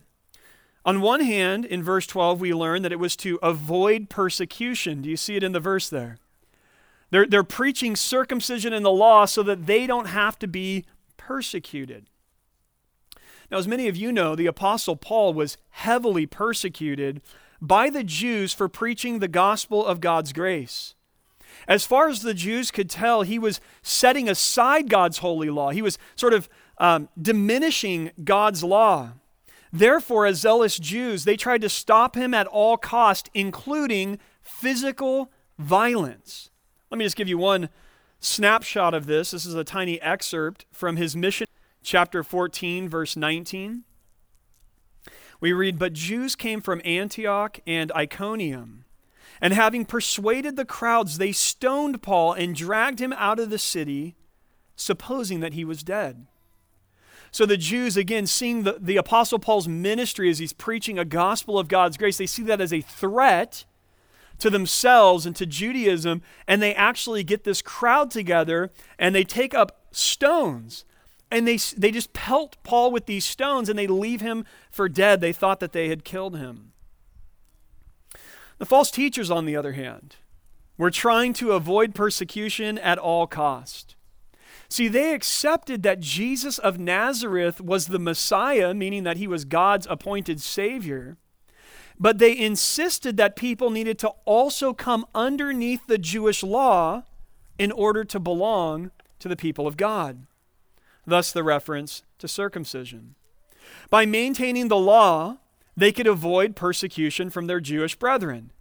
On 0.83 1.01
one 1.01 1.21
hand, 1.21 1.65
in 1.65 1.83
verse 1.83 2.07
12, 2.07 2.41
we 2.41 2.53
learn 2.53 2.81
that 2.81 2.91
it 2.91 2.99
was 2.99 3.15
to 3.17 3.37
avoid 3.43 4.09
persecution. 4.09 5.01
Do 5.01 5.09
you 5.09 5.17
see 5.17 5.35
it 5.35 5.43
in 5.43 5.51
the 5.51 5.59
verse 5.59 5.89
there? 5.89 6.17
They're, 7.11 7.27
they're 7.27 7.43
preaching 7.43 7.95
circumcision 7.95 8.73
in 8.73 8.83
the 8.83 8.91
law 8.91 9.25
so 9.25 9.43
that 9.43 9.67
they 9.67 9.85
don't 9.85 10.07
have 10.07 10.39
to 10.39 10.47
be 10.47 10.85
persecuted. 11.17 12.07
Now, 13.51 13.57
as 13.57 13.67
many 13.67 13.87
of 13.87 13.97
you 13.97 14.11
know, 14.11 14.35
the 14.35 14.47
Apostle 14.47 14.95
Paul 14.95 15.33
was 15.33 15.57
heavily 15.71 16.25
persecuted 16.25 17.21
by 17.61 17.89
the 17.89 18.03
Jews 18.03 18.53
for 18.53 18.69
preaching 18.69 19.19
the 19.19 19.27
gospel 19.27 19.85
of 19.85 19.99
God's 20.01 20.33
grace. 20.33 20.95
As 21.67 21.85
far 21.85 22.07
as 22.07 22.21
the 22.21 22.33
Jews 22.33 22.71
could 22.71 22.89
tell, 22.89 23.21
he 23.21 23.37
was 23.37 23.59
setting 23.83 24.29
aside 24.29 24.89
God's 24.89 25.19
holy 25.19 25.49
law. 25.49 25.69
He 25.69 25.81
was 25.81 25.99
sort 26.15 26.33
of 26.33 26.49
um, 26.77 27.09
diminishing 27.21 28.11
God's 28.23 28.63
law. 28.63 29.11
Therefore, 29.73 30.25
as 30.25 30.39
zealous 30.39 30.77
Jews, 30.77 31.23
they 31.23 31.37
tried 31.37 31.61
to 31.61 31.69
stop 31.69 32.15
him 32.15 32.33
at 32.33 32.47
all 32.47 32.77
cost, 32.77 33.29
including 33.33 34.19
physical 34.41 35.31
violence. 35.57 36.49
Let 36.89 36.97
me 36.97 37.05
just 37.05 37.15
give 37.15 37.29
you 37.29 37.37
one 37.37 37.69
snapshot 38.19 38.93
of 38.93 39.05
this. 39.05 39.31
This 39.31 39.45
is 39.45 39.55
a 39.55 39.63
tiny 39.63 40.01
excerpt 40.01 40.65
from 40.71 40.97
his 40.97 41.15
mission, 41.15 41.47
chapter 41.81 42.23
14, 42.23 42.89
verse 42.89 43.15
19. 43.15 43.83
We 45.39 45.53
read, 45.53 45.79
But 45.79 45.93
Jews 45.93 46.35
came 46.35 46.61
from 46.61 46.81
Antioch 46.83 47.59
and 47.65 47.91
Iconium 47.93 48.85
and 49.41 49.53
having 49.53 49.85
persuaded 49.85 50.55
the 50.55 50.65
crowds, 50.65 51.17
they 51.17 51.31
stoned 51.31 52.03
Paul 52.03 52.33
and 52.33 52.55
dragged 52.55 52.99
him 52.99 53.11
out 53.13 53.39
of 53.39 53.49
the 53.49 53.57
city, 53.57 54.15
supposing 54.75 55.39
that 55.39 55.53
he 55.53 55.65
was 55.65 55.83
dead. 55.83 56.27
So 57.31 57.45
the 57.45 57.57
Jews, 57.57 57.95
again, 57.95 58.27
seeing 58.27 58.63
the, 58.63 58.77
the 58.79 58.97
Apostle 58.97 59.39
Paul's 59.39 59.67
ministry 59.67 60.29
as 60.29 60.39
he's 60.39 60.51
preaching 60.51 60.99
a 60.99 61.05
gospel 61.05 61.57
of 61.57 61.69
God's 61.69 61.97
grace, 61.97 62.17
they 62.17 62.25
see 62.25 62.43
that 62.43 62.59
as 62.59 62.73
a 62.73 62.81
threat 62.81 63.63
to 64.39 64.49
themselves 64.49 65.25
and 65.25 65.35
to 65.37 65.45
Judaism, 65.45 66.21
and 66.47 66.61
they 66.61 66.75
actually 66.75 67.23
get 67.23 67.45
this 67.45 67.61
crowd 67.61 68.11
together 68.11 68.71
and 68.99 69.15
they 69.15 69.23
take 69.23 69.53
up 69.53 69.81
stones 69.91 70.83
and 71.31 71.47
they, 71.47 71.57
they 71.77 71.91
just 71.91 72.11
pelt 72.11 72.57
Paul 72.63 72.91
with 72.91 73.05
these 73.05 73.23
stones 73.23 73.69
and 73.69 73.79
they 73.79 73.87
leave 73.87 74.19
him 74.19 74.43
for 74.69 74.89
dead. 74.89 75.21
They 75.21 75.31
thought 75.31 75.61
that 75.61 75.71
they 75.71 75.87
had 75.87 76.03
killed 76.03 76.37
him. 76.37 76.73
The 78.57 78.65
false 78.65 78.91
teachers, 78.91 79.31
on 79.31 79.45
the 79.45 79.55
other 79.55 79.71
hand, 79.71 80.17
were 80.77 80.91
trying 80.91 81.33
to 81.33 81.53
avoid 81.53 81.95
persecution 81.95 82.77
at 82.77 82.97
all 82.97 83.25
cost. 83.25 83.95
See, 84.71 84.87
they 84.87 85.13
accepted 85.13 85.83
that 85.83 85.99
Jesus 85.99 86.57
of 86.57 86.79
Nazareth 86.79 87.59
was 87.59 87.87
the 87.87 87.99
Messiah, 87.99 88.73
meaning 88.73 89.03
that 89.03 89.17
he 89.17 89.27
was 89.27 89.43
God's 89.43 89.85
appointed 89.89 90.39
Savior, 90.39 91.17
but 91.99 92.19
they 92.19 92.37
insisted 92.37 93.17
that 93.17 93.35
people 93.35 93.69
needed 93.69 93.99
to 93.99 94.13
also 94.23 94.73
come 94.73 95.05
underneath 95.13 95.85
the 95.87 95.97
Jewish 95.97 96.41
law 96.41 97.03
in 97.59 97.73
order 97.73 98.05
to 98.05 98.17
belong 98.17 98.91
to 99.19 99.27
the 99.27 99.35
people 99.35 99.67
of 99.67 99.75
God. 99.75 100.25
Thus, 101.05 101.33
the 101.33 101.43
reference 101.43 102.03
to 102.19 102.29
circumcision. 102.29 103.15
By 103.89 104.05
maintaining 104.05 104.69
the 104.69 104.77
law, 104.77 105.39
they 105.75 105.91
could 105.91 106.07
avoid 106.07 106.55
persecution 106.55 107.29
from 107.29 107.47
their 107.47 107.59
Jewish 107.59 107.97
brethren. 107.97 108.53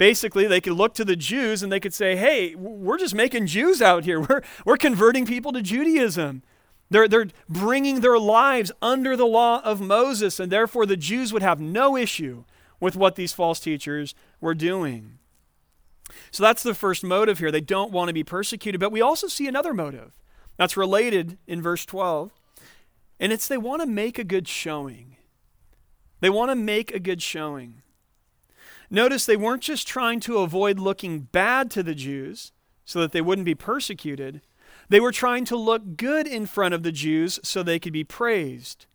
Basically, 0.00 0.46
they 0.46 0.62
could 0.62 0.72
look 0.72 0.94
to 0.94 1.04
the 1.04 1.14
Jews 1.14 1.62
and 1.62 1.70
they 1.70 1.78
could 1.78 1.92
say, 1.92 2.16
hey, 2.16 2.54
we're 2.54 2.96
just 2.96 3.14
making 3.14 3.46
Jews 3.48 3.82
out 3.82 4.04
here. 4.04 4.18
We're, 4.28 4.40
we're 4.64 4.78
converting 4.78 5.26
people 5.26 5.52
to 5.52 5.60
Judaism. 5.60 6.42
They're, 6.88 7.06
they're 7.06 7.26
bringing 7.50 8.00
their 8.00 8.18
lives 8.18 8.72
under 8.80 9.14
the 9.14 9.26
law 9.26 9.60
of 9.62 9.78
Moses, 9.78 10.40
and 10.40 10.50
therefore 10.50 10.86
the 10.86 10.96
Jews 10.96 11.34
would 11.34 11.42
have 11.42 11.60
no 11.60 11.98
issue 11.98 12.44
with 12.80 12.96
what 12.96 13.16
these 13.16 13.34
false 13.34 13.60
teachers 13.60 14.14
were 14.40 14.54
doing. 14.54 15.18
So 16.30 16.42
that's 16.42 16.62
the 16.62 16.72
first 16.72 17.04
motive 17.04 17.38
here. 17.38 17.50
They 17.50 17.60
don't 17.60 17.92
want 17.92 18.08
to 18.08 18.14
be 18.14 18.24
persecuted. 18.24 18.80
But 18.80 18.92
we 18.92 19.02
also 19.02 19.26
see 19.26 19.48
another 19.48 19.74
motive 19.74 20.12
that's 20.56 20.78
related 20.78 21.36
in 21.46 21.60
verse 21.60 21.84
12, 21.84 22.32
and 23.20 23.34
it's 23.34 23.46
they 23.46 23.58
want 23.58 23.82
to 23.82 23.86
make 23.86 24.18
a 24.18 24.24
good 24.24 24.48
showing. 24.48 25.18
They 26.20 26.30
want 26.30 26.50
to 26.50 26.56
make 26.56 26.90
a 26.90 27.00
good 27.00 27.20
showing. 27.20 27.82
Notice 28.90 29.24
they 29.24 29.36
weren't 29.36 29.62
just 29.62 29.86
trying 29.86 30.18
to 30.20 30.38
avoid 30.38 30.80
looking 30.80 31.20
bad 31.20 31.70
to 31.72 31.82
the 31.82 31.94
Jews 31.94 32.52
so 32.84 33.00
that 33.00 33.12
they 33.12 33.20
wouldn't 33.20 33.44
be 33.44 33.54
persecuted. 33.54 34.40
They 34.88 34.98
were 34.98 35.12
trying 35.12 35.44
to 35.46 35.56
look 35.56 35.96
good 35.96 36.26
in 36.26 36.46
front 36.46 36.74
of 36.74 36.82
the 36.82 36.90
Jews 36.90 37.38
so 37.44 37.62
they 37.62 37.78
could 37.78 37.92
be 37.92 38.02
praised. 38.02 38.86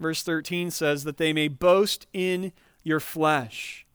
Verse 0.00 0.22
13 0.22 0.70
says 0.70 1.04
that 1.04 1.18
they 1.18 1.32
may 1.32 1.48
boast 1.48 2.06
in 2.12 2.52
your 2.82 3.00
flesh. 3.00 3.86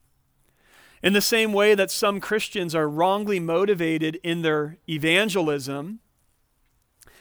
In 1.02 1.14
the 1.14 1.22
same 1.22 1.52
way 1.54 1.74
that 1.74 1.90
some 1.90 2.20
Christians 2.20 2.76
are 2.76 2.88
wrongly 2.88 3.40
motivated 3.40 4.20
in 4.22 4.44
their 4.44 4.78
evangelism, 4.88 6.00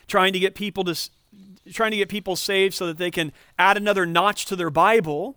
trying 0.06 0.34
to 0.34 0.38
get 0.38 0.54
people 0.54 0.84
to 0.84 0.94
trying 1.72 1.92
to 1.92 1.96
get 1.96 2.08
people 2.08 2.36
saved 2.36 2.74
so 2.74 2.86
that 2.86 2.98
they 2.98 3.10
can 3.10 3.32
add 3.58 3.76
another 3.76 4.04
notch 4.04 4.44
to 4.46 4.56
their 4.56 4.70
Bible. 4.70 5.36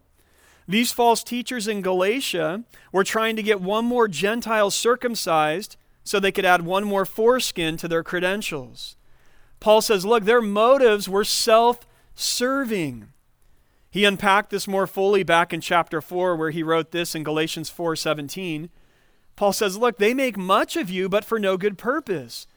These 0.67 0.91
false 0.91 1.23
teachers 1.23 1.67
in 1.67 1.81
Galatia 1.81 2.63
were 2.91 3.03
trying 3.03 3.35
to 3.35 3.43
get 3.43 3.61
one 3.61 3.85
more 3.85 4.07
Gentile 4.07 4.71
circumcised 4.71 5.75
so 6.03 6.19
they 6.19 6.31
could 6.31 6.45
add 6.45 6.65
one 6.65 6.83
more 6.83 7.05
foreskin 7.05 7.77
to 7.77 7.87
their 7.87 8.03
credentials. 8.03 8.95
Paul 9.59 9.81
says, 9.81 10.05
look, 10.05 10.25
their 10.25 10.41
motives 10.41 11.07
were 11.07 11.23
self 11.23 11.85
serving. 12.15 13.09
He 13.89 14.05
unpacked 14.05 14.49
this 14.49 14.67
more 14.67 14.87
fully 14.87 15.23
back 15.23 15.53
in 15.53 15.61
chapter 15.61 16.01
4 16.01 16.35
where 16.35 16.49
he 16.49 16.63
wrote 16.63 16.91
this 16.91 17.13
in 17.13 17.23
Galatians 17.23 17.69
4:17. 17.69 18.69
Paul 19.35 19.53
says, 19.53 19.77
"Look, 19.77 19.97
they 19.97 20.15
make 20.15 20.35
much 20.35 20.75
of 20.75 20.89
you 20.89 21.07
but 21.07 21.23
for 21.23 21.39
no 21.39 21.57
good 21.57 21.77
purpose. 21.77 22.47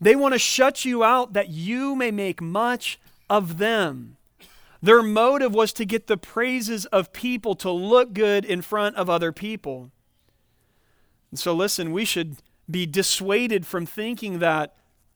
They 0.00 0.14
want 0.14 0.34
to 0.34 0.38
shut 0.38 0.84
you 0.84 1.02
out 1.02 1.32
that 1.32 1.48
you 1.48 1.96
may 1.96 2.10
make 2.10 2.42
much 2.42 2.98
of 3.30 3.56
them. 3.56 4.18
Their 4.82 5.02
motive 5.02 5.54
was 5.54 5.72
to 5.74 5.84
get 5.84 6.08
the 6.08 6.16
praises 6.16 6.86
of 6.86 7.12
people, 7.12 7.54
to 7.56 7.70
look 7.70 8.12
good 8.12 8.44
in 8.44 8.62
front 8.62 8.96
of 8.96 9.08
other 9.08 9.30
people. 9.30 9.92
And 11.30 11.38
so, 11.38 11.54
listen, 11.54 11.92
we 11.92 12.04
should 12.04 12.38
be 12.68 12.84
dissuaded 12.84 13.64
from 13.64 13.86
thinking 13.86 14.40
that 14.40 14.74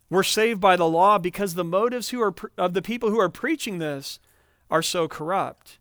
we're 0.09 0.23
saved 0.23 0.61
by 0.61 0.77
the 0.77 0.89
law 0.89 1.19
because 1.19 1.55
the 1.55 1.65
motives 1.65 2.11
who 2.11 2.23
are 2.23 2.35
of 2.57 2.75
the 2.75 2.83
people 2.83 3.11
who 3.11 3.19
are 3.19 3.29
preaching 3.29 3.79
this 3.79 4.21
are 4.71 4.83
so 4.83 5.09
corrupt. 5.09 5.79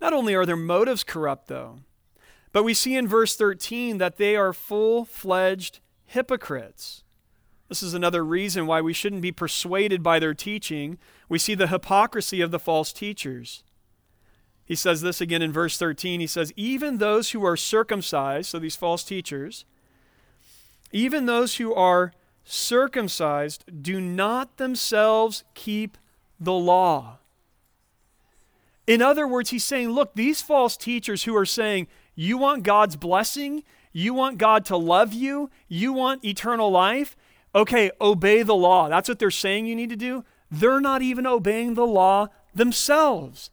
Not 0.00 0.12
only 0.12 0.34
are 0.34 0.44
their 0.44 0.56
motives 0.56 1.04
corrupt, 1.04 1.46
though, 1.46 1.78
but 2.52 2.64
we 2.64 2.74
see 2.74 2.96
in 2.96 3.06
verse 3.06 3.36
13 3.36 3.98
that 3.98 4.16
they 4.16 4.34
are 4.34 4.52
full 4.52 5.04
fledged 5.04 5.78
hypocrites. 6.06 7.01
This 7.72 7.82
is 7.82 7.94
another 7.94 8.22
reason 8.22 8.66
why 8.66 8.82
we 8.82 8.92
shouldn't 8.92 9.22
be 9.22 9.32
persuaded 9.32 10.02
by 10.02 10.18
their 10.18 10.34
teaching. 10.34 10.98
We 11.30 11.38
see 11.38 11.54
the 11.54 11.68
hypocrisy 11.68 12.42
of 12.42 12.50
the 12.50 12.58
false 12.58 12.92
teachers. 12.92 13.64
He 14.66 14.74
says 14.74 15.00
this 15.00 15.22
again 15.22 15.40
in 15.40 15.54
verse 15.54 15.78
13. 15.78 16.20
He 16.20 16.26
says, 16.26 16.52
Even 16.54 16.98
those 16.98 17.30
who 17.30 17.42
are 17.46 17.56
circumcised, 17.56 18.50
so 18.50 18.58
these 18.58 18.76
false 18.76 19.02
teachers, 19.02 19.64
even 20.92 21.24
those 21.24 21.56
who 21.56 21.72
are 21.72 22.12
circumcised 22.44 23.64
do 23.82 24.02
not 24.02 24.58
themselves 24.58 25.42
keep 25.54 25.96
the 26.38 26.52
law. 26.52 27.20
In 28.86 29.00
other 29.00 29.26
words, 29.26 29.48
he's 29.48 29.64
saying, 29.64 29.88
look, 29.88 30.14
these 30.14 30.42
false 30.42 30.76
teachers 30.76 31.24
who 31.24 31.34
are 31.34 31.46
saying, 31.46 31.86
you 32.14 32.36
want 32.36 32.64
God's 32.64 32.96
blessing, 32.96 33.64
you 33.94 34.12
want 34.12 34.36
God 34.36 34.66
to 34.66 34.76
love 34.76 35.14
you, 35.14 35.48
you 35.68 35.94
want 35.94 36.22
eternal 36.22 36.70
life, 36.70 37.16
okay, 37.54 37.90
obey 38.00 38.42
the 38.42 38.54
law. 38.54 38.88
That's 38.88 39.08
what 39.08 39.18
they're 39.18 39.30
saying 39.30 39.66
you 39.66 39.76
need 39.76 39.90
to 39.90 39.96
do. 39.96 40.24
They're 40.50 40.80
not 40.80 41.02
even 41.02 41.26
obeying 41.26 41.74
the 41.74 41.86
law 41.86 42.28
themselves. 42.54 43.50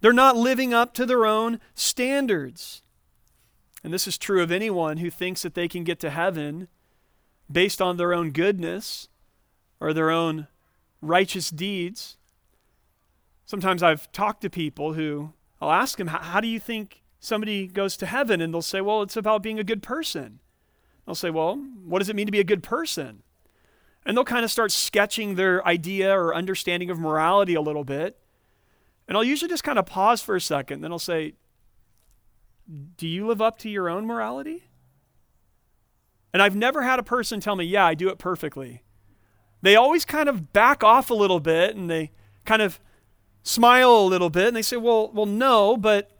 They're 0.00 0.12
not 0.12 0.36
living 0.36 0.72
up 0.72 0.94
to 0.94 1.06
their 1.06 1.26
own 1.26 1.60
standards. 1.74 2.82
And 3.84 3.92
this 3.92 4.06
is 4.06 4.18
true 4.18 4.42
of 4.42 4.50
anyone 4.50 4.98
who 4.98 5.10
thinks 5.10 5.42
that 5.42 5.54
they 5.54 5.68
can 5.68 5.84
get 5.84 6.00
to 6.00 6.10
heaven 6.10 6.68
based 7.50 7.80
on 7.80 7.96
their 7.96 8.14
own 8.14 8.30
goodness 8.30 9.08
or 9.80 9.92
their 9.92 10.10
own 10.10 10.46
righteous 11.00 11.50
deeds. 11.50 12.16
Sometimes 13.44 13.82
I've 13.82 14.10
talked 14.12 14.42
to 14.42 14.50
people 14.50 14.94
who 14.94 15.32
I'll 15.60 15.72
ask 15.72 15.98
them, 15.98 16.08
How 16.08 16.40
do 16.40 16.48
you 16.48 16.60
think 16.60 17.02
somebody 17.18 17.66
goes 17.66 17.96
to 17.98 18.06
heaven? 18.06 18.40
And 18.40 18.52
they'll 18.54 18.62
say, 18.62 18.80
Well, 18.80 19.02
it's 19.02 19.16
about 19.16 19.42
being 19.42 19.58
a 19.58 19.64
good 19.64 19.82
person. 19.82 20.40
I'll 21.06 21.14
say, 21.14 21.30
Well, 21.30 21.56
what 21.56 21.98
does 21.98 22.08
it 22.08 22.16
mean 22.16 22.26
to 22.26 22.32
be 22.32 22.40
a 22.40 22.44
good 22.44 22.62
person? 22.62 23.22
And 24.06 24.16
they'll 24.16 24.24
kind 24.24 24.44
of 24.44 24.50
start 24.50 24.72
sketching 24.72 25.34
their 25.34 25.66
idea 25.66 26.16
or 26.16 26.34
understanding 26.34 26.90
of 26.90 26.98
morality 26.98 27.54
a 27.54 27.60
little 27.60 27.84
bit. 27.84 28.18
And 29.06 29.16
I'll 29.16 29.24
usually 29.24 29.48
just 29.48 29.64
kind 29.64 29.78
of 29.78 29.86
pause 29.86 30.22
for 30.22 30.36
a 30.36 30.40
second. 30.40 30.80
Then 30.80 30.92
I'll 30.92 30.98
say, 30.98 31.34
Do 32.96 33.06
you 33.06 33.26
live 33.26 33.42
up 33.42 33.58
to 33.58 33.68
your 33.68 33.88
own 33.88 34.06
morality? 34.06 34.64
And 36.32 36.42
I've 36.42 36.54
never 36.54 36.82
had 36.82 36.98
a 36.98 37.02
person 37.02 37.40
tell 37.40 37.56
me, 37.56 37.64
Yeah, 37.64 37.84
I 37.84 37.94
do 37.94 38.08
it 38.08 38.18
perfectly. 38.18 38.82
They 39.62 39.76
always 39.76 40.04
kind 40.04 40.28
of 40.28 40.52
back 40.52 40.82
off 40.82 41.10
a 41.10 41.14
little 41.14 41.40
bit 41.40 41.76
and 41.76 41.90
they 41.90 42.12
kind 42.44 42.62
of 42.62 42.80
smile 43.42 43.98
a 43.98 44.06
little 44.06 44.30
bit 44.30 44.48
and 44.48 44.56
they 44.56 44.62
say, 44.62 44.76
Well, 44.76 45.10
well, 45.12 45.26
no, 45.26 45.76
but 45.76 46.10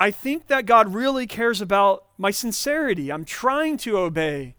I 0.00 0.10
think 0.10 0.48
that 0.48 0.66
God 0.66 0.92
really 0.92 1.26
cares 1.26 1.60
about 1.60 2.06
my 2.18 2.32
sincerity. 2.32 3.12
I'm 3.12 3.24
trying 3.24 3.76
to 3.78 3.98
obey 3.98 4.56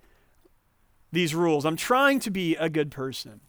these 1.13 1.35
rules. 1.35 1.63
I'm 1.63 1.75
trying 1.75 2.19
to 2.21 2.31
be 2.31 2.55
a 2.55 2.69
good 2.69 2.91
person. 2.91 3.39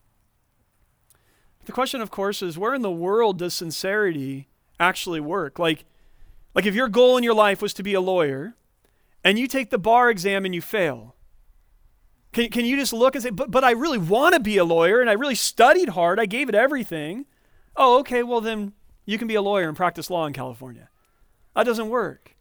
The 1.64 1.73
question, 1.73 2.02
of 2.02 2.11
course, 2.11 2.42
is 2.42 2.59
where 2.59 2.75
in 2.75 2.83
the 2.83 2.90
world 2.90 3.38
does 3.38 3.54
sincerity 3.54 4.49
actually 4.78 5.21
work? 5.21 5.59
Like, 5.59 5.85
like 6.54 6.66
if 6.66 6.75
your 6.75 6.88
goal 6.88 7.16
in 7.16 7.25
your 7.25 7.35
life 7.35 7.62
was 7.62 7.73
to 7.75 7.83
be 7.83 7.94
a 7.94 8.02
lawyer 8.02 8.54
and 9.25 9.38
you 9.38 9.49
take 9.49 9.71
the 9.71 9.78
bar 9.78 10.11
exam 10.11 10.44
and 10.44 10.54
you 10.54 10.61
fail, 10.61 11.16
can, 12.33 12.50
can 12.50 12.66
you 12.66 12.76
just 12.76 12.92
look 12.92 13.14
and 13.14 13.25
say, 13.25 13.30
but, 13.30 13.50
but 13.50 13.64
I 13.64 13.71
really 13.71 13.99
want 13.99 14.35
to 14.35 14.40
be 14.40 14.59
a 14.59 14.64
lawyer 14.64 15.00
and 15.00 15.09
I 15.09 15.14
really 15.14 15.35
studied 15.35 15.90
hard, 15.90 16.21
I 16.21 16.26
gave 16.26 16.50
it 16.50 16.54
everything. 16.54 17.25
Oh, 17.76 17.99
okay, 18.00 18.23
well 18.23 18.42
then 18.42 18.75
you 19.06 19.16
can 19.16 19.26
be 19.26 19.37
a 19.37 19.42
lawyer 19.42 19.68
and 19.68 19.76
practice 19.76 20.11
law 20.11 20.26
in 20.26 20.35
California. 20.35 20.90
That 21.56 21.64
doesn't 21.64 21.88
work. 21.88 22.37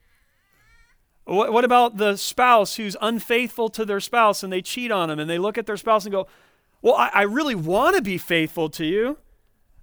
What, 1.26 1.54
what 1.54 1.64
about 1.64 1.98
the 1.98 2.18
spouse 2.18 2.76
who's 2.76 2.98
unfaithful 3.02 3.70
to 3.70 3.86
their 3.86 4.00
spouse 4.00 4.44
and 4.44 4.52
they 4.52 4.62
cheat 4.62 4.92
on 4.92 5.10
them 5.10 5.20
and 5.20 5.30
they 5.30 5.40
look 5.40 5.58
at 5.58 5.66
their 5.66 5.78
spouse 5.78 6.06
and 6.06 6.12
go, 6.12 6.28
Well, 6.82 6.96
I, 6.96 7.10
I 7.14 7.22
really 7.24 7.56
want 7.56 7.96
to 7.96 8.02
be 8.02 8.18
faithful 8.18 8.70
to 8.72 8.86
you. 8.86 9.18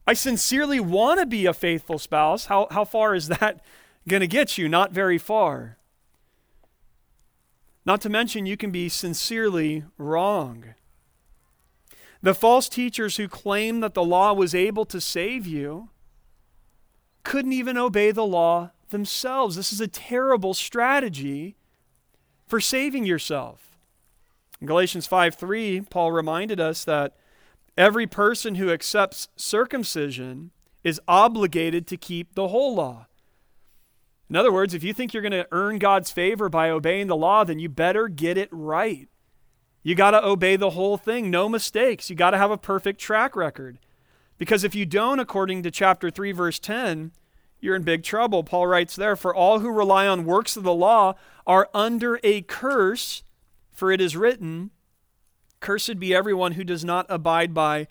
I 0.06 0.12
sincerely 0.12 0.80
want 0.80 1.20
to 1.20 1.26
be 1.26 1.46
a 1.46 1.54
faithful 1.54 1.98
spouse. 1.98 2.46
How, 2.46 2.66
how 2.70 2.84
far 2.84 3.14
is 3.14 3.28
that 3.40 3.60
going 4.08 4.20
to 4.20 4.26
get 4.26 4.58
you? 4.58 4.68
Not 4.68 4.92
very 4.92 5.18
far. 5.18 5.78
Not 7.86 8.00
to 8.02 8.10
mention, 8.10 8.44
you 8.44 8.56
can 8.56 8.70
be 8.70 8.88
sincerely 8.88 9.84
wrong. 9.96 10.74
The 12.22 12.34
false 12.34 12.68
teachers 12.68 13.16
who 13.16 13.28
claim 13.28 13.80
that 13.80 13.94
the 13.94 14.04
law 14.04 14.34
was 14.34 14.54
able 14.54 14.84
to 14.84 15.00
save 15.00 15.46
you 15.46 15.88
couldn't 17.24 17.52
even 17.52 17.78
obey 17.78 18.10
the 18.10 18.26
law 18.26 18.72
themselves. 18.90 19.56
This 19.56 19.72
is 19.72 19.80
a 19.80 19.88
terrible 19.88 20.54
strategy 20.54 21.56
for 22.46 22.60
saving 22.60 23.06
yourself. 23.06 23.78
In 24.60 24.66
Galatians 24.66 25.06
5 25.06 25.34
3, 25.34 25.82
Paul 25.82 26.12
reminded 26.12 26.60
us 26.60 26.84
that 26.84 27.16
every 27.78 28.06
person 28.06 28.56
who 28.56 28.70
accepts 28.70 29.28
circumcision 29.36 30.50
is 30.84 31.00
obligated 31.08 31.86
to 31.86 31.96
keep 31.96 32.34
the 32.34 32.48
whole 32.48 32.74
law. 32.74 33.06
In 34.28 34.36
other 34.36 34.52
words, 34.52 34.74
if 34.74 34.84
you 34.84 34.92
think 34.92 35.12
you're 35.12 35.22
going 35.22 35.32
to 35.32 35.48
earn 35.50 35.78
God's 35.78 36.10
favor 36.10 36.48
by 36.48 36.70
obeying 36.70 37.08
the 37.08 37.16
law, 37.16 37.42
then 37.42 37.58
you 37.58 37.68
better 37.68 38.06
get 38.06 38.38
it 38.38 38.48
right. 38.52 39.08
You 39.82 39.94
got 39.94 40.12
to 40.12 40.24
obey 40.24 40.56
the 40.56 40.70
whole 40.70 40.96
thing, 40.96 41.30
no 41.30 41.48
mistakes. 41.48 42.10
You 42.10 42.16
got 42.16 42.30
to 42.30 42.38
have 42.38 42.50
a 42.50 42.58
perfect 42.58 43.00
track 43.00 43.34
record. 43.34 43.78
Because 44.38 44.62
if 44.62 44.74
you 44.74 44.86
don't, 44.86 45.18
according 45.18 45.62
to 45.64 45.70
chapter 45.70 46.10
3, 46.10 46.32
verse 46.32 46.58
10, 46.58 47.12
you're 47.60 47.76
in 47.76 47.82
big 47.82 48.02
trouble. 48.02 48.42
Paul 48.42 48.66
writes 48.66 48.96
there, 48.96 49.16
For 49.16 49.34
all 49.34 49.60
who 49.60 49.70
rely 49.70 50.06
on 50.06 50.24
works 50.24 50.56
of 50.56 50.62
the 50.62 50.74
law 50.74 51.14
are 51.46 51.68
under 51.74 52.18
a 52.22 52.42
curse, 52.42 53.22
for 53.72 53.90
it 53.90 54.00
is 54.00 54.16
written, 54.16 54.70
Cursed 55.60 55.98
be 55.98 56.14
everyone 56.14 56.52
who 56.52 56.64
does 56.64 56.84
not 56.84 57.06
abide 57.08 57.52
by 57.52 57.86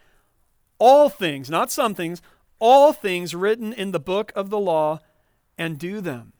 all 0.79 1.09
things, 1.09 1.49
not 1.49 1.71
some 1.71 1.93
things, 1.93 2.21
all 2.57 2.93
things 2.93 3.35
written 3.35 3.71
in 3.73 3.91
the 3.91 3.99
book 3.99 4.31
of 4.35 4.49
the 4.49 4.59
law 4.59 4.99
and 5.57 5.77
do 5.77 6.01
them. 6.01 6.33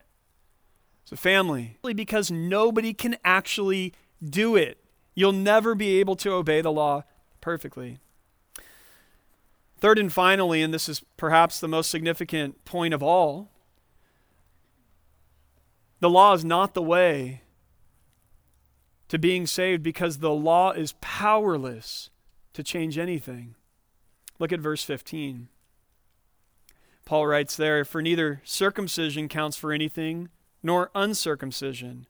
So, 1.06 1.16
family, 1.16 1.78
because 1.82 2.32
nobody 2.32 2.94
can 2.94 3.18
actually 3.24 3.94
do 4.24 4.56
it, 4.56 4.84
you'll 5.16 5.32
never 5.32 5.76
be 5.76 6.00
able 6.00 6.16
to 6.18 6.32
obey 6.32 6.62
the 6.62 6.72
law 6.72 7.04
perfectly. 7.42 8.00
Third 9.80 9.98
and 9.98 10.12
finally, 10.12 10.62
and 10.62 10.74
this 10.74 10.90
is 10.90 11.04
perhaps 11.16 11.60
the 11.60 11.68
most 11.68 11.90
significant 11.90 12.66
point 12.66 12.94
of 12.94 13.02
all, 13.02 13.50
the 16.02 16.10
law 16.10 16.34
is 16.34 16.44
not 16.44 16.74
the 16.74 16.82
way 16.82 17.42
to 19.08 19.18
being 19.18 19.48
saved 19.48 19.82
because 19.84 20.18
the 20.18 20.32
law 20.32 20.72
is 20.72 20.94
powerless 21.02 22.10
to 22.54 22.64
change 22.64 22.98
anything. 22.98 23.56
Look 24.38 24.52
at 24.54 24.60
verse 24.60 24.84
15. 24.84 25.50
Paul 27.06 27.28
writes 27.28 27.56
there, 27.56 27.84
For 27.84 28.02
neither 28.02 28.42
circumcision 28.44 29.28
counts 29.28 29.58
for 29.58 29.72
anything, 29.74 30.30
nor 30.62 30.92
uncircumcision, 30.94 32.06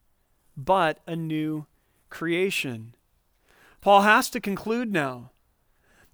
but 0.57 0.99
a 1.07 1.15
new 1.15 1.67
creation. 2.09 2.95
Paul 3.81 4.01
has 4.01 4.29
to 4.31 4.41
conclude 4.41 4.91
now 4.91 5.31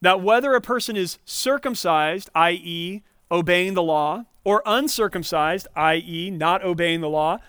that 0.02 0.22
whether 0.22 0.54
a 0.54 0.62
person 0.62 0.96
is 0.96 1.18
circumcised, 1.26 2.30
i.e., 2.36 3.02
obeying 3.32 3.74
the 3.74 3.84
law, 3.84 4.26
or 4.44 4.62
uncircumcised, 4.66 5.68
i.e., 5.76 6.32
not 6.32 6.64
obeying 6.64 7.02
the 7.02 7.10
law, 7.10 7.40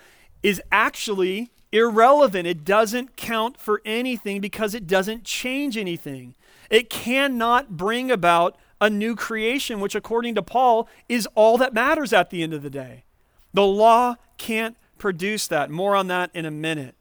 is 0.43 0.61
actually 0.73 1.51
irrelevant. 1.73 2.47
It 2.47 2.65
doesn't 2.65 3.17
count 3.17 3.61
for 3.61 3.83
anything 3.85 4.41
because 4.41 4.75
it 4.75 4.87
doesn't 4.87 5.25
change 5.25 5.77
anything. 5.77 6.35
It 6.71 6.91
cannot 6.91 7.77
bring 7.77 8.11
about 8.11 8.57
a 8.81 8.91
new 8.91 9.15
creation, 9.15 9.81
which, 9.81 9.95
according 9.95 10.35
to 10.35 10.43
Paul, 10.43 10.89
is 11.09 11.29
all 11.35 11.59
that 11.59 11.75
matters 11.75 12.13
at 12.13 12.31
the 12.31 12.43
end 12.43 12.53
of 12.53 12.63
the 12.63 12.71
day. 12.71 13.05
The 13.55 13.67
law 13.67 14.17
can't 14.39 14.77
produce 14.99 15.47
that. 15.49 15.71
More 15.71 15.95
on 15.95 16.09
that 16.09 16.31
in 16.35 16.45
a 16.45 16.51
minute. 16.51 16.96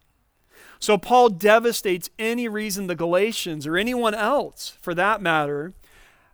So, 0.86 1.00
Paul 1.00 1.30
devastates 1.30 2.12
any 2.20 2.48
reason 2.48 2.86
the 2.86 2.94
Galatians 2.94 3.66
or 3.66 3.76
anyone 3.76 4.14
else, 4.14 4.78
for 4.84 4.94
that 4.94 5.20
matter, 5.20 5.74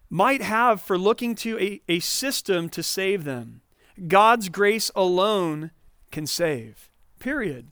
might 0.10 0.42
have 0.42 0.82
for 0.82 0.98
looking 0.98 1.36
to 1.36 1.58
a, 1.58 1.82
a 1.88 2.02
system 2.02 2.68
to 2.72 2.84
save 2.84 3.24
them. 3.24 3.62
God's 4.10 4.50
grace 4.50 4.92
alone 4.94 5.72
can 6.12 6.28
save. 6.28 6.90
Period. 7.18 7.70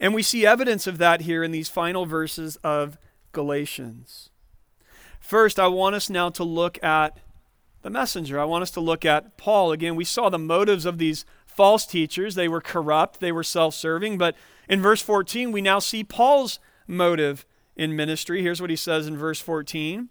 And 0.00 0.14
we 0.14 0.22
see 0.22 0.46
evidence 0.46 0.86
of 0.86 0.96
that 0.96 1.20
here 1.20 1.44
in 1.44 1.50
these 1.50 1.68
final 1.68 2.06
verses 2.06 2.56
of 2.64 2.96
Galatians. 3.32 4.30
First, 5.20 5.60
I 5.60 5.66
want 5.66 5.94
us 5.94 6.08
now 6.08 6.30
to 6.30 6.42
look 6.42 6.82
at 6.82 7.18
the 7.82 7.90
messenger. 7.90 8.40
I 8.40 8.46
want 8.46 8.62
us 8.62 8.70
to 8.70 8.80
look 8.80 9.04
at 9.04 9.36
Paul. 9.36 9.72
Again, 9.72 9.94
we 9.94 10.04
saw 10.06 10.30
the 10.30 10.38
motives 10.38 10.86
of 10.86 10.96
these 10.96 11.26
false 11.44 11.84
teachers. 11.84 12.34
They 12.34 12.48
were 12.48 12.62
corrupt, 12.62 13.20
they 13.20 13.30
were 13.30 13.44
self 13.44 13.74
serving. 13.74 14.16
But 14.16 14.36
in 14.68 14.80
verse 14.80 15.02
14, 15.02 15.52
we 15.52 15.60
now 15.60 15.78
see 15.78 16.04
Paul's 16.04 16.58
motive 16.86 17.44
in 17.76 17.96
ministry. 17.96 18.42
Here's 18.42 18.60
what 18.60 18.70
he 18.70 18.76
says 18.76 19.06
in 19.06 19.16
verse 19.16 19.40
14 19.40 20.08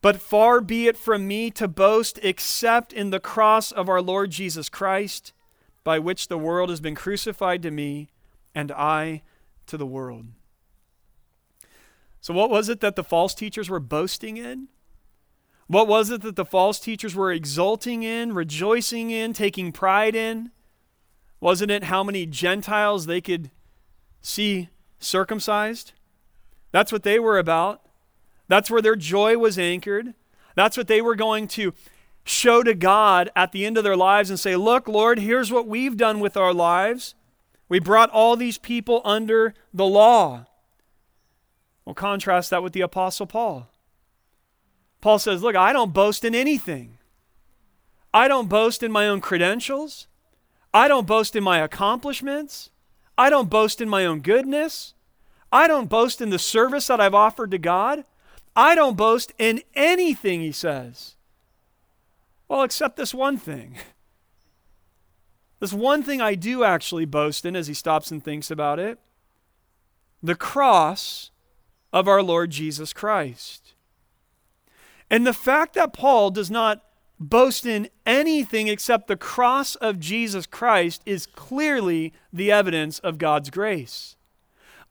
But 0.00 0.20
far 0.20 0.60
be 0.60 0.88
it 0.88 0.96
from 0.96 1.26
me 1.26 1.50
to 1.52 1.68
boast 1.68 2.18
except 2.22 2.92
in 2.92 3.10
the 3.10 3.20
cross 3.20 3.72
of 3.72 3.88
our 3.88 4.02
Lord 4.02 4.30
Jesus 4.30 4.68
Christ, 4.68 5.32
by 5.84 5.98
which 5.98 6.28
the 6.28 6.38
world 6.38 6.70
has 6.70 6.80
been 6.80 6.94
crucified 6.94 7.62
to 7.62 7.70
me, 7.70 8.08
and 8.54 8.70
I 8.72 9.22
to 9.66 9.76
the 9.76 9.86
world. 9.86 10.26
So, 12.20 12.32
what 12.32 12.50
was 12.50 12.68
it 12.68 12.80
that 12.80 12.96
the 12.96 13.04
false 13.04 13.34
teachers 13.34 13.68
were 13.68 13.80
boasting 13.80 14.36
in? 14.36 14.68
What 15.66 15.88
was 15.88 16.10
it 16.10 16.20
that 16.22 16.36
the 16.36 16.44
false 16.44 16.78
teachers 16.78 17.14
were 17.14 17.32
exulting 17.32 18.02
in, 18.02 18.34
rejoicing 18.34 19.10
in, 19.10 19.32
taking 19.32 19.72
pride 19.72 20.14
in? 20.14 20.50
Wasn't 21.40 21.70
it 21.70 21.84
how 21.84 22.04
many 22.04 22.26
Gentiles 22.26 23.06
they 23.06 23.20
could 23.20 23.50
see 24.22 24.70
circumcised? 24.98 25.92
That's 26.70 26.90
what 26.90 27.02
they 27.02 27.18
were 27.18 27.38
about. 27.38 27.82
That's 28.48 28.70
where 28.70 28.82
their 28.82 28.96
joy 28.96 29.36
was 29.36 29.58
anchored. 29.58 30.14
That's 30.54 30.76
what 30.76 30.88
they 30.88 31.02
were 31.02 31.14
going 31.14 31.48
to 31.48 31.74
show 32.24 32.62
to 32.62 32.74
God 32.74 33.30
at 33.34 33.52
the 33.52 33.66
end 33.66 33.76
of 33.76 33.84
their 33.84 33.96
lives 33.96 34.30
and 34.30 34.38
say, 34.38 34.56
Look, 34.56 34.88
Lord, 34.88 35.18
here's 35.18 35.52
what 35.52 35.66
we've 35.66 35.96
done 35.96 36.20
with 36.20 36.36
our 36.36 36.54
lives. 36.54 37.14
We 37.68 37.78
brought 37.78 38.10
all 38.10 38.36
these 38.36 38.58
people 38.58 39.00
under 39.04 39.54
the 39.72 39.86
law. 39.86 40.46
We'll 41.84 41.94
contrast 41.94 42.50
that 42.50 42.62
with 42.62 42.74
the 42.74 42.82
Apostle 42.82 43.26
Paul. 43.26 43.68
Paul 45.00 45.18
says, 45.18 45.42
Look, 45.42 45.56
I 45.56 45.72
don't 45.72 45.92
boast 45.92 46.24
in 46.24 46.34
anything. 46.34 46.98
I 48.14 48.28
don't 48.28 48.48
boast 48.48 48.82
in 48.82 48.92
my 48.92 49.08
own 49.08 49.20
credentials. 49.20 50.06
I 50.74 50.86
don't 50.86 51.06
boast 51.06 51.34
in 51.34 51.42
my 51.42 51.58
accomplishments. 51.58 52.70
I 53.22 53.30
don't 53.30 53.48
boast 53.48 53.80
in 53.80 53.88
my 53.88 54.04
own 54.04 54.18
goodness. 54.18 54.94
I 55.52 55.68
don't 55.68 55.88
boast 55.88 56.20
in 56.20 56.30
the 56.30 56.40
service 56.40 56.88
that 56.88 57.00
I've 57.00 57.14
offered 57.14 57.52
to 57.52 57.58
God. 57.58 58.04
I 58.56 58.74
don't 58.74 58.96
boast 58.96 59.32
in 59.38 59.62
anything, 59.76 60.40
he 60.40 60.50
says. 60.50 61.14
Well, 62.48 62.64
except 62.64 62.96
this 62.96 63.14
one 63.14 63.36
thing. 63.38 63.76
This 65.60 65.72
one 65.72 66.02
thing 66.02 66.20
I 66.20 66.34
do 66.34 66.64
actually 66.64 67.04
boast 67.04 67.44
in 67.44 67.54
as 67.54 67.68
he 67.68 67.74
stops 67.74 68.10
and 68.10 68.20
thinks 68.20 68.50
about 68.50 68.80
it 68.80 68.98
the 70.20 70.34
cross 70.34 71.30
of 71.92 72.08
our 72.08 72.20
Lord 72.20 72.50
Jesus 72.50 72.92
Christ. 72.92 73.74
And 75.08 75.24
the 75.24 75.32
fact 75.32 75.74
that 75.74 75.92
Paul 75.92 76.32
does 76.32 76.50
not 76.50 76.82
boast 77.22 77.64
in 77.64 77.88
anything 78.04 78.68
except 78.68 79.06
the 79.06 79.16
cross 79.16 79.74
of 79.76 80.00
Jesus 80.00 80.46
Christ 80.46 81.02
is 81.06 81.26
clearly 81.26 82.12
the 82.32 82.50
evidence 82.50 82.98
of 82.98 83.18
God's 83.18 83.50
grace. 83.50 84.16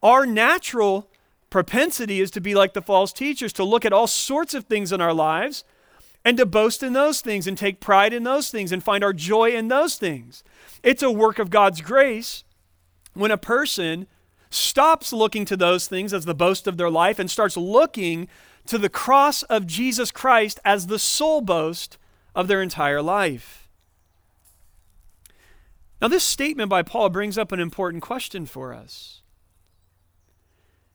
Our 0.02 0.26
natural 0.26 1.10
propensity 1.50 2.22
is 2.22 2.32
to 2.32 2.42
be 2.42 2.56
like 2.56 2.74
the 2.74 2.82
false 2.82 3.12
teachers, 3.14 3.54
to 3.54 3.64
look 3.64 3.86
at 3.86 3.94
all 3.94 4.08
sorts 4.08 4.54
of 4.54 4.66
things 4.66 4.92
in 4.92 5.02
our 5.02 5.14
lives 5.14 5.64
and 6.24 6.38
to 6.38 6.46
boast 6.46 6.82
in 6.82 6.94
those 6.94 7.22
things 7.22 7.48
and 7.48 7.58
take 7.58 7.80
pride 7.80 8.14
in 8.14 8.24
those 8.24 8.50
things 8.50 8.72
and 8.72 8.84
find 8.84 9.04
our 9.04 9.14
joy 9.14 9.52
in 9.52 9.68
those 9.68 9.96
things. 9.96 10.44
It's 10.84 11.04
a 11.04 11.12
work 11.12 11.40
of 11.40 11.50
God's 11.50 11.82
grace 11.82 12.44
when 13.14 13.32
a 13.32 13.38
person 13.38 14.08
stops 14.50 15.12
looking 15.12 15.46
to 15.46 15.58
those 15.58 15.88
things 15.88 16.14
as 16.14 16.26
the 16.26 16.36
boast 16.36 16.68
of 16.68 16.78
their 16.78 16.90
life 16.90 17.20
and 17.20 17.30
starts 17.30 17.58
looking 17.58 18.28
to 18.68 18.78
the 18.78 18.90
cross 18.90 19.44
of 19.44 19.66
Jesus 19.68 20.12
Christ 20.12 20.60
as 20.64 20.88
the 20.88 21.00
sole 21.00 21.42
boast 21.42 21.98
of 22.36 22.48
their 22.48 22.62
entire 22.62 23.02
life. 23.02 23.70
Now, 26.02 26.08
this 26.08 26.24
statement 26.24 26.70
by 26.70 26.82
Paul 26.82 27.10
brings 27.10 27.38
up 27.38 27.52
an 27.52 27.60
important 27.60 28.02
question 28.02 28.46
for 28.46 28.74
us. 28.74 29.22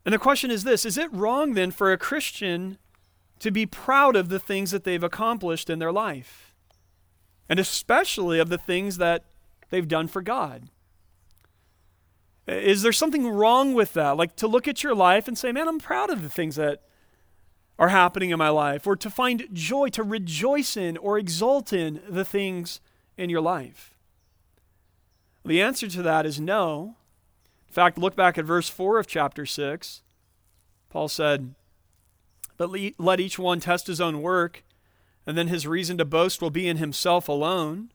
And 0.05 0.13
the 0.13 0.19
question 0.19 0.51
is 0.51 0.65
this 0.65 0.85
Is 0.85 0.99
it 0.99 1.13
wrong 1.13 1.55
then 1.55 1.71
for 1.71 1.93
a 1.93 1.99
Christian 1.99 2.79
to 3.39 3.51
be 3.51 3.67
proud 3.67 4.17
of 4.17 4.29
the 4.29 4.39
things 4.39 4.71
that 4.71 4.85
they've 4.85 5.03
accomplished 5.03 5.71
in 5.71 5.79
their 5.79 5.93
life? 5.93 6.55
And 7.49 7.61
especially 7.61 8.41
of 8.41 8.49
the 8.49 8.59
things 8.59 8.99
that 8.99 9.25
they've 9.71 9.87
done 9.87 10.09
for 10.09 10.23
God? 10.23 10.71
Is 12.47 12.83
there 12.83 12.93
something 12.93 13.29
wrong 13.29 13.75
with 13.75 13.93
that? 13.95 14.17
Like 14.17 14.37
to 14.37 14.47
look 14.47 14.69
at 14.69 14.83
your 14.83 14.95
life 14.95 15.27
and 15.27 15.37
say, 15.37 15.51
man, 15.51 15.69
I'm 15.69 15.81
proud 15.81 16.11
of 16.11 16.23
the 16.23 16.31
things 16.31 16.57
that 16.57 16.83
are 17.79 17.89
happening 17.89 18.31
in 18.31 18.39
my 18.39 18.49
life, 18.49 18.87
or 18.87 18.97
to 18.97 19.11
find 19.11 19.49
joy, 19.53 19.89
to 19.91 20.03
rejoice 20.03 20.77
in 20.77 20.97
or 20.97 21.19
exult 21.19 21.73
in 21.73 22.01
the 22.09 22.25
things 22.25 22.81
in 23.17 23.31
your 23.31 23.41
life? 23.41 23.95
The 25.45 25.63
answer 25.63 25.89
to 25.89 26.03
that 26.03 26.27
is 26.27 26.41
no. 26.41 26.97
In 27.69 27.75
fact, 27.75 27.99
look 27.99 28.17
back 28.17 28.39
at 28.39 28.45
verse 28.45 28.69
4 28.69 28.99
of 28.99 29.07
chapter 29.07 29.47
6. 29.47 30.03
Paul 30.89 31.09
said, 31.09 31.55
But 32.57 32.71
let 32.99 33.21
each 33.21 33.39
one 33.39 33.61
test 33.61 33.87
his 33.87 34.01
own 34.01 34.23
work, 34.23 34.65
and 35.27 35.37
then 35.37 35.49
his 35.49 35.67
reason 35.67 35.99
to 35.99 36.05
boast 36.05 36.41
will 36.41 36.51
be 36.51 36.69
in 36.69 36.79
himself 36.79 37.29
alone. 37.29 37.93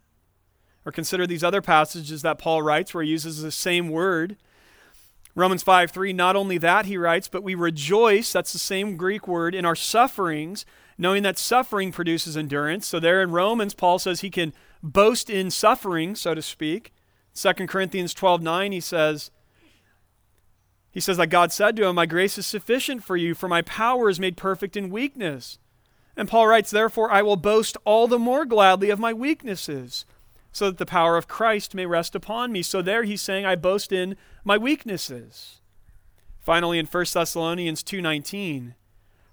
Or 0.85 0.91
consider 0.91 1.27
these 1.27 1.43
other 1.43 1.61
passages 1.61 2.21
that 2.21 2.39
Paul 2.39 2.61
writes 2.61 2.93
where 2.93 3.03
he 3.03 3.09
uses 3.09 3.41
the 3.41 3.51
same 3.51 3.89
word. 3.89 4.37
Romans 5.35 5.63
5 5.63 5.91
3, 5.91 6.13
not 6.13 6.35
only 6.35 6.57
that, 6.57 6.85
he 6.85 6.97
writes, 6.97 7.27
but 7.27 7.43
we 7.43 7.55
rejoice, 7.55 8.33
that's 8.33 8.53
the 8.53 8.59
same 8.59 8.97
Greek 8.97 9.27
word, 9.27 9.55
in 9.55 9.65
our 9.65 9.75
sufferings, 9.75 10.65
knowing 10.97 11.23
that 11.23 11.37
suffering 11.37 11.91
produces 11.91 12.35
endurance. 12.35 12.85
So 12.85 12.99
there 12.99 13.21
in 13.21 13.31
Romans, 13.31 13.73
Paul 13.73 13.99
says 13.99 14.21
he 14.21 14.29
can 14.29 14.53
boast 14.83 15.29
in 15.29 15.49
suffering, 15.49 16.15
so 16.15 16.33
to 16.33 16.41
speak. 16.41 16.93
2 17.33 17.53
Corinthians 17.67 18.13
12 18.13 18.41
9, 18.41 18.71
he 18.71 18.79
says, 18.79 19.31
he 20.91 20.99
says 20.99 21.17
that 21.17 21.27
God 21.27 21.53
said 21.53 21.75
to 21.77 21.87
him, 21.87 21.95
My 21.95 22.05
grace 22.05 22.37
is 22.37 22.45
sufficient 22.45 23.03
for 23.03 23.15
you, 23.15 23.33
for 23.33 23.47
my 23.47 23.61
power 23.61 24.09
is 24.09 24.19
made 24.19 24.35
perfect 24.35 24.75
in 24.75 24.89
weakness. 24.89 25.57
And 26.17 26.27
Paul 26.27 26.47
writes, 26.47 26.69
Therefore 26.69 27.09
I 27.09 27.21
will 27.21 27.37
boast 27.37 27.77
all 27.85 28.07
the 28.07 28.19
more 28.19 28.45
gladly 28.45 28.89
of 28.89 28.99
my 28.99 29.13
weaknesses, 29.13 30.05
so 30.51 30.65
that 30.69 30.77
the 30.77 30.85
power 30.85 31.17
of 31.17 31.27
Christ 31.27 31.73
may 31.73 31.85
rest 31.85 32.15
upon 32.15 32.51
me. 32.51 32.61
So 32.61 32.81
there 32.81 33.03
he's 33.03 33.21
saying, 33.21 33.45
I 33.45 33.55
boast 33.55 33.91
in 33.91 34.15
my 34.43 34.57
weaknesses. 34.57 35.61
Finally, 36.39 36.79
in 36.79 36.85
1 36.85 37.05
Thessalonians 37.13 37.83
2.19, 37.83 38.73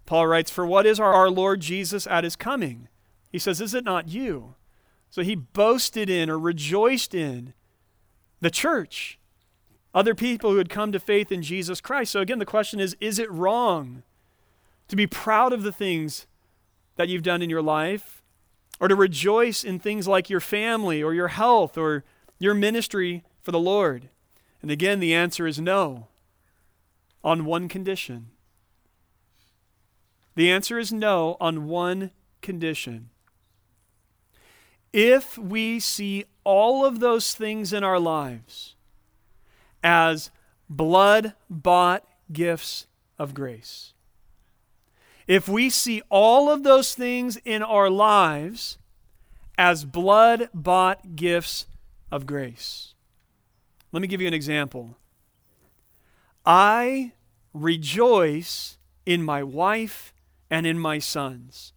Paul 0.07 0.27
writes, 0.27 0.51
For 0.51 0.67
what 0.67 0.87
is 0.87 1.01
our, 1.01 1.13
our 1.13 1.31
Lord 1.31 1.61
Jesus 1.61 2.07
at 2.07 2.25
his 2.25 2.37
coming? 2.37 2.89
He 3.31 3.39
says, 3.39 3.61
Is 3.61 3.75
it 3.75 3.85
not 3.85 4.09
you? 4.09 4.55
So 5.11 5.23
he 5.23 5.35
boasted 5.35 6.11
in 6.11 6.31
or 6.31 6.39
rejoiced 6.39 7.15
in 7.15 7.55
the 8.41 8.51
church, 8.51 9.19
other 9.95 10.15
people 10.15 10.51
who 10.51 10.59
had 10.59 10.69
come 10.69 10.93
to 10.93 11.01
faith 11.01 11.33
in 11.33 11.43
Jesus 11.43 11.81
Christ. 11.81 12.13
So 12.13 12.21
again, 12.21 12.39
the 12.39 12.47
question 12.47 12.79
is 12.79 12.97
Is 13.01 13.19
it 13.19 13.31
wrong 13.31 14.03
to 14.89 14.97
be 14.97 15.07
proud 15.07 15.53
of 15.53 15.63
the 15.63 15.73
things 15.73 16.27
that 16.97 17.09
you've 17.09 17.23
done 17.23 17.43
in 17.43 17.51
your 17.51 17.63
life? 17.63 18.18
Or 18.81 18.89
to 18.89 18.95
rejoice 18.95 19.65
in 19.65 19.79
things 19.79 20.07
like 20.07 20.31
your 20.31 20.41
family 20.41 21.03
or 21.03 21.13
your 21.13 21.29
health 21.29 21.77
or 21.77 22.05
your 22.39 22.55
ministry 22.55 23.25
for 23.43 23.51
the 23.51 23.59
Lord? 23.59 24.09
And 24.63 24.71
again, 24.71 25.01
the 25.01 25.15
answer 25.15 25.47
is 25.47 25.61
no, 25.61 26.09
on 27.25 27.45
one 27.45 27.69
condition. 27.69 28.31
The 30.35 30.51
answer 30.51 30.79
is 30.79 30.93
no 30.93 31.37
on 31.41 31.67
one 31.67 32.13
condition. 32.43 33.11
If 34.93 35.37
we 35.37 35.81
see 35.81 36.25
all 36.45 36.85
of 36.85 37.01
those 37.01 37.35
things 37.35 37.73
in 37.73 37.85
our 37.85 37.99
lives 37.99 38.75
as 39.83 40.31
blood 40.69 41.35
bought 41.51 42.05
gifts 42.33 42.87
of 43.19 43.35
grace, 43.35 43.95
if 45.29 45.47
we 45.47 45.69
see 45.69 46.03
all 46.09 46.51
of 46.51 46.63
those 46.63 46.95
things 46.95 47.37
in 47.45 47.63
our 47.63 47.91
lives 47.91 48.79
as 49.59 49.85
blood 49.85 50.49
bought 50.55 51.15
gifts 51.15 51.67
of 52.11 52.27
grace, 52.27 52.95
let 53.93 54.01
me 54.01 54.09
give 54.09 54.23
you 54.23 54.27
an 54.27 54.35
example. 54.35 54.97
I 56.47 57.13
rejoice 57.53 58.79
in 59.05 59.23
my 59.23 59.43
wife 59.43 60.15
and 60.51 60.67
in 60.67 60.79
my 60.79 60.99
sons. 60.99 61.75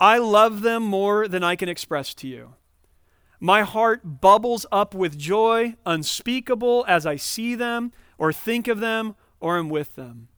I 0.00 0.18
love 0.18 0.62
them 0.62 0.82
more 0.82 1.28
than 1.28 1.44
I 1.44 1.54
can 1.54 1.68
express 1.68 2.14
to 2.14 2.28
you. 2.28 2.54
My 3.38 3.62
heart 3.62 4.20
bubbles 4.20 4.66
up 4.72 4.92
with 4.92 5.16
joy 5.16 5.76
unspeakable 5.86 6.84
as 6.88 7.06
I 7.06 7.14
see 7.14 7.54
them 7.54 7.92
or 8.18 8.32
think 8.32 8.66
of 8.66 8.80
them 8.80 9.14
or 9.38 9.56
am 9.56 9.68
with 9.68 9.94
them. 9.94 10.28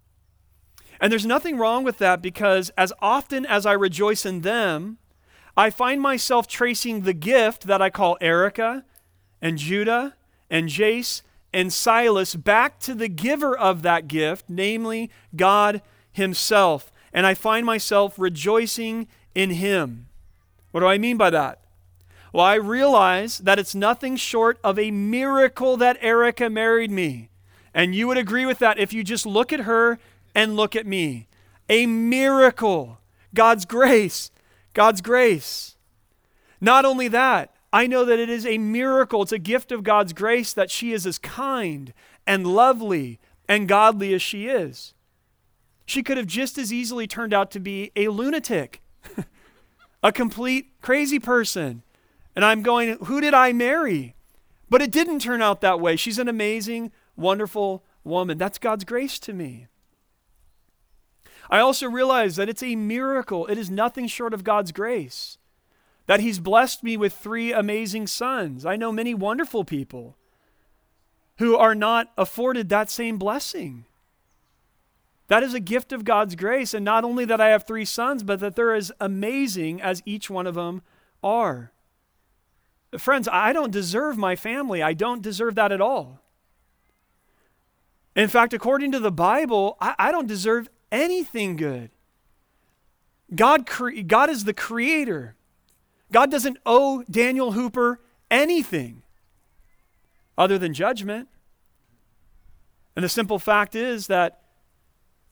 And 1.01 1.13
there's 1.13 1.27
nothing 1.27 1.57
wrong 1.57 1.85
with 1.85 1.99
that 1.99 2.21
because 2.23 2.71
as 2.77 2.93
often 3.01 3.47
as 3.47 3.67
I 3.67 3.73
rejoice 3.73 4.27
in 4.27 4.41
them, 4.41 4.99
I 5.57 5.71
find 5.71 6.01
myself 6.01 6.47
tracing 6.47 7.01
the 7.01 7.13
gift 7.13 7.67
that 7.67 7.83
I 7.83 7.91
call 7.91 8.17
Erica 8.21 8.85
and 9.41 9.59
Judah 9.59 10.15
and 10.51 10.69
Jace 10.69 11.23
and 11.53 11.73
Silas 11.73 12.35
back 12.35 12.79
to 12.81 12.95
the 12.95 13.09
giver 13.09 13.57
of 13.57 13.83
that 13.83 14.09
gift, 14.09 14.47
namely 14.49 15.11
God 15.35 15.83
Himself. 16.13 16.93
And 17.13 17.27
I 17.27 17.35
find 17.35 17.65
myself 17.65 18.19
rejoicing 18.19 19.09
in 19.35 19.51
Him. 19.51 20.09
What 20.71 20.81
do 20.81 20.87
I 20.87 20.99
mean 20.99 21.17
by 21.17 21.31
that? 21.31 21.61
Well, 22.33 22.45
I 22.45 22.57
realize 22.57 23.39
that 23.39 23.59
it's 23.59 23.75
nothing 23.75 24.17
short 24.17 24.59
of 24.63 24.79
a 24.79 24.91
miracle 24.91 25.77
that 25.79 25.97
Erica 26.01 26.51
married 26.51 26.91
me. 26.91 27.31
And 27.73 27.95
you 27.95 28.07
would 28.07 28.19
agree 28.19 28.45
with 28.45 28.59
that 28.59 28.79
if 28.79 28.93
you 28.93 29.03
just 29.03 29.25
look 29.25 29.53
at 29.53 29.61
her 29.61 29.99
and 30.39 30.55
look 30.55 30.77
at 30.77 30.87
me. 30.87 31.27
A 31.69 31.85
miracle. 31.87 33.01
God's 33.35 33.65
grace. 33.65 34.31
God's 34.73 35.01
grace. 35.01 35.75
Not 36.61 36.85
only 36.85 37.09
that, 37.09 37.53
I 37.73 37.89
know 37.89 38.05
that 38.05 38.21
it 38.21 38.31
is 38.31 38.47
a 38.47 38.57
miracle, 38.57 39.23
it's 39.23 39.33
a 39.33 39.39
gift 39.41 39.73
of 39.73 39.83
God's 39.83 40.13
grace 40.13 40.53
that 40.53 40.71
she 40.71 40.93
is 40.93 41.09
as 41.09 41.19
kind 41.19 41.93
and 42.25 42.47
lovely 42.47 43.19
and 43.49 43.67
godly 43.67 44.15
as 44.15 44.23
she 44.23 44.47
is. 44.47 44.95
She 45.85 46.05
could 46.05 46.17
have 46.17 46.29
just 46.29 46.57
as 46.57 46.73
easily 46.73 47.09
turned 47.09 47.35
out 47.35 47.51
to 47.51 47.61
be 47.61 47.91
a 47.97 48.07
lunatic, 48.07 48.81
a 50.05 50.13
complete 50.13 50.71
crazy 50.81 51.19
person. 51.19 51.83
And 52.37 52.45
I'm 52.45 52.63
going, 52.63 52.97
who 53.07 53.21
did 53.21 53.35
I 53.35 53.53
marry? 53.53 54.15
But 54.71 54.83
it 54.83 54.93
didn't 54.93 55.19
turn 55.19 55.43
out 55.43 55.63
that 55.63 55.81
way. 55.81 55.97
She's 55.97 56.21
an 56.21 56.29
amazing, 56.29 56.93
wonderful 57.17 57.83
woman. 58.05 58.39
That's 58.39 58.59
God's 58.59 58.85
grace 58.85 59.19
to 59.19 59.33
me. 59.33 59.67
I 61.51 61.61
also 61.61 61.89
realize 61.89 62.37
that 62.37 62.49
it's 62.49 62.63
a 62.63 62.77
miracle. 62.77 63.47
It 63.47 63.59
is 63.59 63.71
nothing 63.71 64.07
short 64.07 64.35
of 64.35 64.45
God's 64.45 64.73
grace 64.73 65.39
that 66.09 66.21
He's 66.21 66.41
blessed 66.41 66.83
me 66.83 66.97
with 66.97 67.13
three 67.13 67.53
amazing 67.53 68.07
sons. 68.07 68.65
I 68.65 68.77
know 68.77 68.91
many 68.91 69.15
wonderful 69.15 69.63
people 69.63 70.17
who 71.37 71.55
are 71.57 71.75
not 71.75 72.11
afforded 72.17 72.69
that 72.69 72.91
same 72.91 73.19
blessing. 73.19 73.85
That 75.29 75.43
is 75.43 75.53
a 75.53 75.61
gift 75.61 75.93
of 75.93 76.05
God's 76.05 76.35
grace. 76.35 76.73
And 76.73 76.85
not 76.85 77.05
only 77.05 77.27
that 77.27 77.41
I 77.41 77.51
have 77.51 77.65
three 77.65 77.85
sons, 77.85 78.23
but 78.23 78.41
that 78.41 78.57
they're 78.57 78.75
as 78.75 78.91
amazing 78.99 79.83
as 79.83 80.03
each 80.07 80.31
one 80.31 80.47
of 80.47 80.55
them 80.55 80.81
are. 81.23 81.73
Friends, 82.97 83.29
I 83.31 83.53
don't 83.53 83.71
deserve 83.71 84.17
my 84.17 84.35
family. 84.35 84.83
I 84.83 84.95
don't 84.95 85.23
deserve 85.23 85.55
that 85.57 85.73
at 85.73 85.83
all. 85.83 86.23
In 88.17 88.29
fact, 88.29 88.55
according 88.55 88.93
to 88.93 88.99
the 88.99 89.13
Bible, 89.13 89.77
I, 89.79 89.95
I 89.99 90.11
don't 90.11 90.27
deserve 90.27 90.71
anything 90.91 91.57
good. 91.57 91.91
God, 93.35 93.67
cre- 93.67 94.01
God 94.07 94.31
is 94.31 94.45
the 94.45 94.55
creator. 94.55 95.35
God 96.13 96.31
doesn't 96.31 96.59
owe 96.65 97.03
Daniel 97.11 97.53
Hooper 97.53 98.01
anything 98.31 99.03
other 100.37 100.59
than 100.59 100.73
judgment. 100.73 101.29
And 102.97 103.05
the 103.05 103.09
simple 103.09 103.39
fact 103.39 103.75
is 103.75 104.07
that 104.07 104.41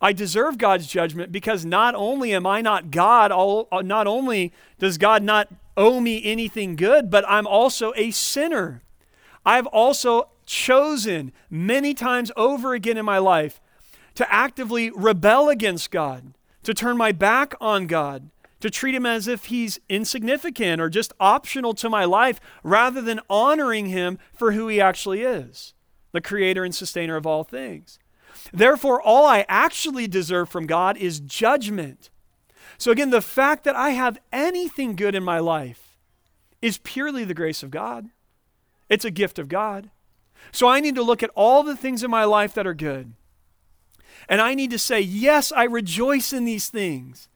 I 0.01 0.13
deserve 0.13 0.59
God's 0.59 0.87
judgment 0.87 1.33
because 1.33 1.65
not 1.65 1.95
only 1.95 2.35
am 2.35 2.47
I 2.47 2.61
not 2.61 2.91
God, 2.91 3.33
uh, 3.33 3.81
not 3.83 4.07
only 4.07 4.53
does 4.79 4.99
God 4.99 5.23
not 5.23 5.49
owe 5.77 6.01
me 6.01 6.23
anything 6.25 6.77
good, 6.77 7.11
but 7.11 7.25
I'm 7.27 7.47
also 7.47 7.93
a 7.97 8.11
sinner. 8.11 8.83
I've 9.45 9.67
also 9.67 10.29
chosen 10.45 11.33
many 11.49 11.95
times 11.95 12.31
over 12.37 12.75
again 12.75 12.97
in 12.97 13.05
my 13.05 13.19
life 13.19 13.61
to 14.17 14.33
actively 14.33 14.91
rebel 14.91 15.49
against 15.49 15.91
God, 15.91 16.35
to 16.65 16.75
turn 16.75 16.97
my 16.97 17.13
back 17.13 17.55
on 17.61 17.87
God, 17.87 18.31
to 18.61 18.71
treat 18.71 18.95
him 18.95 19.07
as 19.07 19.29
if 19.29 19.47
he's 19.47 19.79
insignificant 19.89 20.81
or 20.81 20.89
just 20.89 21.13
optional 21.21 21.75
to 21.75 21.89
my 21.89 22.05
life 22.05 22.41
rather 22.65 23.01
than 23.01 23.21
honoring 23.31 23.87
him 23.87 24.19
for 24.35 24.53
who 24.53 24.69
he 24.69 24.81
actually 24.81 25.23
is 25.23 25.75
the 26.13 26.21
creator 26.21 26.65
and 26.65 26.75
sustainer 26.75 27.17
of 27.17 27.27
all 27.27 27.45
things. 27.45 27.99
Therefore, 28.51 29.03
all 29.03 29.27
I 29.27 29.45
actually 29.49 30.07
deserve 30.07 30.49
from 30.49 30.67
God 30.67 30.97
is 30.97 31.21
judgment. 31.21 32.09
So, 32.79 32.91
again, 32.91 33.11
the 33.11 33.21
fact 33.21 33.65
that 33.65 33.77
I 33.77 33.91
have 33.91 34.19
anything 34.33 34.97
good 34.97 35.15
in 35.15 35.23
my 35.23 35.39
life 35.41 35.99
is 36.63 36.79
purely 36.79 37.25
the 37.25 37.35
grace 37.35 37.63
of 37.63 37.71
God. 37.71 38.09
It's 38.89 39.05
a 39.05 39.11
gift 39.11 39.39
of 39.39 39.49
God. 39.49 39.91
So, 40.53 40.69
I 40.69 40.81
need 40.81 40.95
to 40.95 41.03
look 41.03 41.23
at 41.23 41.31
all 41.35 41.63
the 41.63 41.77
things 41.77 42.03
in 42.03 42.11
my 42.11 42.25
life 42.25 42.55
that 42.55 42.67
are 42.67 42.75
good. 42.75 43.13
And 44.29 44.41
I 44.41 44.55
need 44.55 44.71
to 44.71 44.79
say, 44.79 45.01
Yes, 45.01 45.53
I 45.53 45.65
rejoice 45.65 46.33
in 46.33 46.45
these 46.45 46.69
things. 46.69 47.29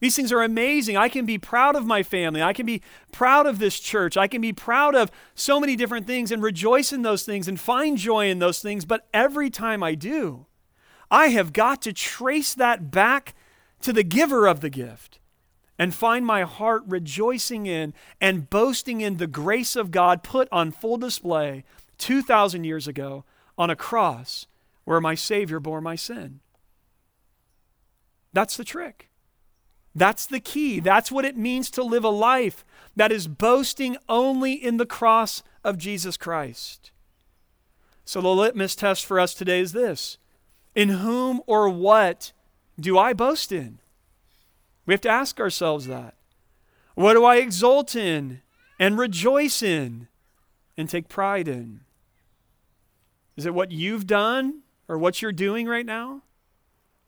These 0.00 0.16
things 0.16 0.32
are 0.32 0.42
amazing. 0.42 0.96
I 0.96 1.10
can 1.10 1.26
be 1.26 1.36
proud 1.36 1.76
of 1.76 1.84
my 1.84 2.02
family. 2.02 2.42
I 2.42 2.54
can 2.54 2.64
be 2.64 2.82
proud 3.12 3.46
of 3.46 3.58
this 3.58 3.78
church. 3.78 4.16
I 4.16 4.28
can 4.28 4.40
be 4.40 4.52
proud 4.52 4.94
of 4.94 5.10
so 5.34 5.60
many 5.60 5.76
different 5.76 6.06
things 6.06 6.32
and 6.32 6.42
rejoice 6.42 6.90
in 6.90 7.02
those 7.02 7.22
things 7.24 7.46
and 7.46 7.60
find 7.60 7.98
joy 7.98 8.30
in 8.30 8.38
those 8.38 8.60
things. 8.60 8.86
But 8.86 9.06
every 9.12 9.50
time 9.50 9.82
I 9.82 9.94
do, 9.94 10.46
I 11.10 11.28
have 11.28 11.52
got 11.52 11.82
to 11.82 11.92
trace 11.92 12.54
that 12.54 12.90
back 12.90 13.34
to 13.82 13.92
the 13.92 14.02
giver 14.02 14.46
of 14.46 14.60
the 14.60 14.70
gift 14.70 15.18
and 15.78 15.94
find 15.94 16.24
my 16.24 16.42
heart 16.42 16.82
rejoicing 16.86 17.66
in 17.66 17.92
and 18.22 18.48
boasting 18.48 19.02
in 19.02 19.18
the 19.18 19.26
grace 19.26 19.76
of 19.76 19.90
God 19.90 20.22
put 20.22 20.48
on 20.50 20.72
full 20.72 20.96
display 20.96 21.64
2,000 21.98 22.64
years 22.64 22.88
ago 22.88 23.24
on 23.58 23.68
a 23.68 23.76
cross 23.76 24.46
where 24.90 25.00
my 25.00 25.14
Savior 25.14 25.60
bore 25.60 25.80
my 25.80 25.94
sin. 25.94 26.40
That's 28.32 28.56
the 28.56 28.64
trick. 28.64 29.08
That's 29.94 30.26
the 30.26 30.40
key. 30.40 30.80
That's 30.80 31.12
what 31.12 31.24
it 31.24 31.36
means 31.36 31.70
to 31.70 31.84
live 31.84 32.02
a 32.02 32.08
life 32.08 32.64
that 32.96 33.12
is 33.12 33.28
boasting 33.28 33.96
only 34.08 34.52
in 34.52 34.78
the 34.78 34.84
cross 34.84 35.44
of 35.62 35.78
Jesus 35.78 36.16
Christ. 36.16 36.90
So 38.04 38.20
the 38.20 38.30
litmus 38.30 38.74
test 38.74 39.06
for 39.06 39.20
us 39.20 39.32
today 39.32 39.60
is 39.60 39.70
this 39.70 40.18
In 40.74 40.88
whom 40.88 41.40
or 41.46 41.68
what 41.68 42.32
do 42.76 42.98
I 42.98 43.12
boast 43.12 43.52
in? 43.52 43.78
We 44.86 44.94
have 44.94 45.00
to 45.02 45.08
ask 45.08 45.38
ourselves 45.38 45.86
that. 45.86 46.16
What 46.96 47.14
do 47.14 47.24
I 47.24 47.36
exult 47.36 47.94
in 47.94 48.40
and 48.76 48.98
rejoice 48.98 49.62
in 49.62 50.08
and 50.76 50.90
take 50.90 51.08
pride 51.08 51.46
in? 51.46 51.82
Is 53.36 53.46
it 53.46 53.54
what 53.54 53.70
you've 53.70 54.08
done 54.08 54.64
or 54.90 54.98
what 54.98 55.22
you're 55.22 55.30
doing 55.30 55.68
right 55.68 55.86
now? 55.86 56.20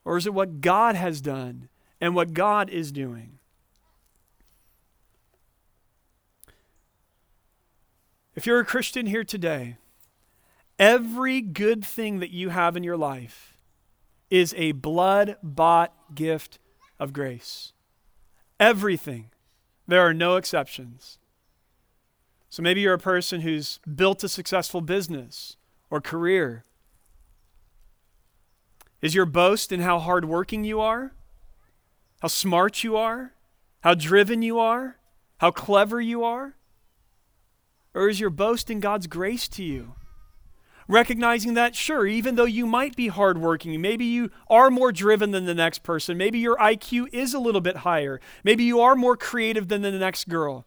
Or 0.05 0.17
is 0.17 0.25
it 0.25 0.33
what 0.33 0.61
God 0.61 0.95
has 0.95 1.21
done 1.21 1.69
and 2.01 2.15
what 2.15 2.33
God 2.33 2.71
is 2.71 2.93
doing? 2.93 3.41
If 8.37 8.47
you're 8.47 8.61
a 8.61 8.65
Christian 8.65 9.07
here 9.07 9.25
today, 9.25 9.79
every 10.79 11.41
good 11.41 11.85
thing 11.85 12.21
that 12.21 12.31
you 12.31 12.51
have 12.51 12.77
in 12.77 12.85
your 12.85 12.97
life 12.97 13.59
is 14.31 14.55
a 14.57 14.73
blood 14.73 15.37
bought 15.43 16.15
gift 16.15 16.61
of 17.01 17.13
grace. 17.13 17.73
Everything. 18.61 19.31
There 19.89 20.01
are 20.01 20.15
no 20.15 20.37
exceptions. 20.37 21.19
So 22.49 22.63
maybe 22.63 22.83
you're 22.83 22.95
a 22.95 22.99
person 22.99 23.41
who's 23.41 23.81
built 23.93 24.23
a 24.23 24.29
successful 24.29 24.83
business 24.83 25.57
or 25.91 26.01
career. 26.01 26.65
Is 29.03 29.17
your 29.17 29.27
boast 29.27 29.73
in 29.73 29.81
how 29.81 29.99
hardworking 29.99 30.63
you 30.63 30.81
are? 30.81 31.13
How 32.21 32.29
smart 32.29 32.85
you 32.85 32.97
are? 32.97 33.33
How 33.81 33.95
driven 33.95 34.43
you 34.43 34.61
are? 34.61 34.99
How 35.39 35.51
clever 35.51 36.01
you 36.01 36.23
are? 36.23 36.55
Or 37.95 38.09
is 38.09 38.21
your 38.21 38.31
boast 38.31 38.71
in 38.71 38.79
God's 38.79 39.09
grace 39.09 39.49
to 39.49 39.65
you? 39.65 39.95
Recognizing 40.87 41.55
that, 41.55 41.75
sure, 41.75 42.07
even 42.07 42.37
though 42.37 42.45
you 42.45 42.65
might 42.65 42.95
be 42.95 43.09
hardworking, 43.09 43.81
maybe 43.81 44.05
you 44.05 44.31
are 44.49 44.71
more 44.71 44.93
driven 44.93 45.33
than 45.33 45.47
the 45.47 45.55
next 45.55 45.83
person, 45.83 46.17
maybe 46.17 46.39
your 46.39 46.57
IQ 46.59 47.09
is 47.13 47.35
a 47.35 47.41
little 47.41 47.61
bit 47.61 47.79
higher, 47.79 48.21
maybe 48.45 48.63
you 48.63 48.81
are 48.81 48.95
more 48.95 49.17
creative 49.17 49.67
than 49.67 49.83
the 49.83 49.91
next 49.91 50.29
girl. 50.29 50.65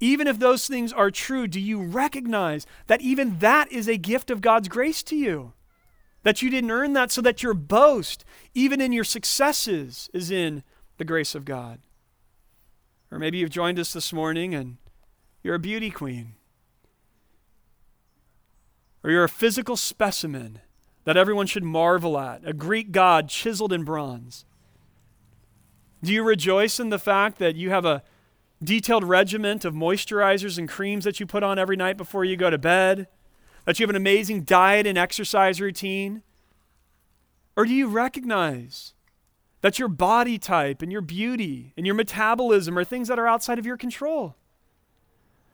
Even 0.00 0.26
if 0.26 0.40
those 0.40 0.66
things 0.66 0.92
are 0.92 1.12
true, 1.12 1.46
do 1.46 1.60
you 1.60 1.80
recognize 1.80 2.66
that 2.88 3.02
even 3.02 3.38
that 3.38 3.70
is 3.70 3.88
a 3.88 3.96
gift 3.96 4.32
of 4.32 4.40
God's 4.40 4.68
grace 4.68 5.02
to 5.04 5.16
you? 5.16 5.52
That 6.22 6.42
you 6.42 6.50
didn't 6.50 6.70
earn 6.70 6.92
that, 6.92 7.10
so 7.10 7.20
that 7.22 7.42
your 7.42 7.54
boast, 7.54 8.24
even 8.54 8.80
in 8.80 8.92
your 8.92 9.04
successes, 9.04 10.08
is 10.12 10.30
in 10.30 10.62
the 10.98 11.04
grace 11.04 11.34
of 11.34 11.44
God. 11.44 11.80
Or 13.10 13.18
maybe 13.18 13.38
you've 13.38 13.50
joined 13.50 13.78
us 13.78 13.92
this 13.92 14.12
morning 14.12 14.54
and 14.54 14.76
you're 15.42 15.56
a 15.56 15.60
beauty 15.60 15.90
queen 15.90 16.34
or 19.02 19.10
you're 19.10 19.24
a 19.24 19.28
physical 19.28 19.76
specimen 19.76 20.60
that 21.04 21.16
everyone 21.16 21.46
should 21.46 21.64
marvel 21.64 22.18
at, 22.18 22.46
a 22.46 22.52
Greek 22.52 22.92
god 22.92 23.28
chiseled 23.28 23.72
in 23.72 23.84
bronze? 23.84 24.44
Do 26.02 26.12
you 26.12 26.22
rejoice 26.22 26.80
in 26.80 26.90
the 26.90 26.98
fact 26.98 27.38
that 27.38 27.56
you 27.56 27.70
have 27.70 27.84
a 27.84 28.02
detailed 28.62 29.04
regiment 29.04 29.64
of 29.64 29.74
moisturizers 29.74 30.58
and 30.58 30.68
creams 30.68 31.04
that 31.04 31.20
you 31.20 31.26
put 31.26 31.42
on 31.42 31.58
every 31.58 31.76
night 31.76 31.96
before 31.96 32.24
you 32.24 32.36
go 32.36 32.50
to 32.50 32.58
bed? 32.58 33.08
That 33.64 33.78
you 33.78 33.84
have 33.84 33.90
an 33.90 33.96
amazing 33.96 34.42
diet 34.42 34.86
and 34.86 34.98
exercise 34.98 35.60
routine? 35.60 36.22
Or 37.56 37.64
do 37.64 37.72
you 37.72 37.86
recognize 37.86 38.94
that 39.60 39.78
your 39.78 39.88
body 39.88 40.38
type 40.38 40.82
and 40.82 40.90
your 40.90 41.00
beauty 41.00 41.72
and 41.76 41.86
your 41.86 41.94
metabolism 41.94 42.76
are 42.76 42.84
things 42.84 43.08
that 43.08 43.18
are 43.18 43.28
outside 43.28 43.58
of 43.58 43.66
your 43.66 43.76
control? 43.76 44.34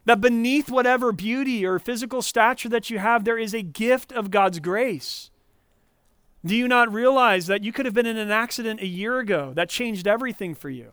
That 0.07 0.23
beneath 0.23 0.71
whatever 0.71 1.13
beauty 1.13 1.67
or 1.67 1.79
physical 1.79 2.23
stature 2.23 2.71
that 2.71 2.89
you 2.89 2.99
have, 2.99 3.25
there 3.25 3.39
is 3.39 3.53
a 3.53 3.63
gift 3.63 4.11
of 4.13 4.31
God's 4.31 4.59
grace. 4.59 5.31
Do 6.45 6.57
you 6.57 6.67
not 6.67 6.91
realize 6.91 7.47
that 7.49 7.63
you 7.63 7.73
could 7.73 7.85
have 7.85 7.95
been 7.95 8.07
in 8.07 8.17
an 8.17 8.31
accident 8.31 8.81
a 8.81 8.87
year 8.87 9.19
ago 9.19 9.53
that 9.55 9.69
changed 9.69 10.07
everything 10.07 10.55
for 10.55 10.71
you? 10.71 10.93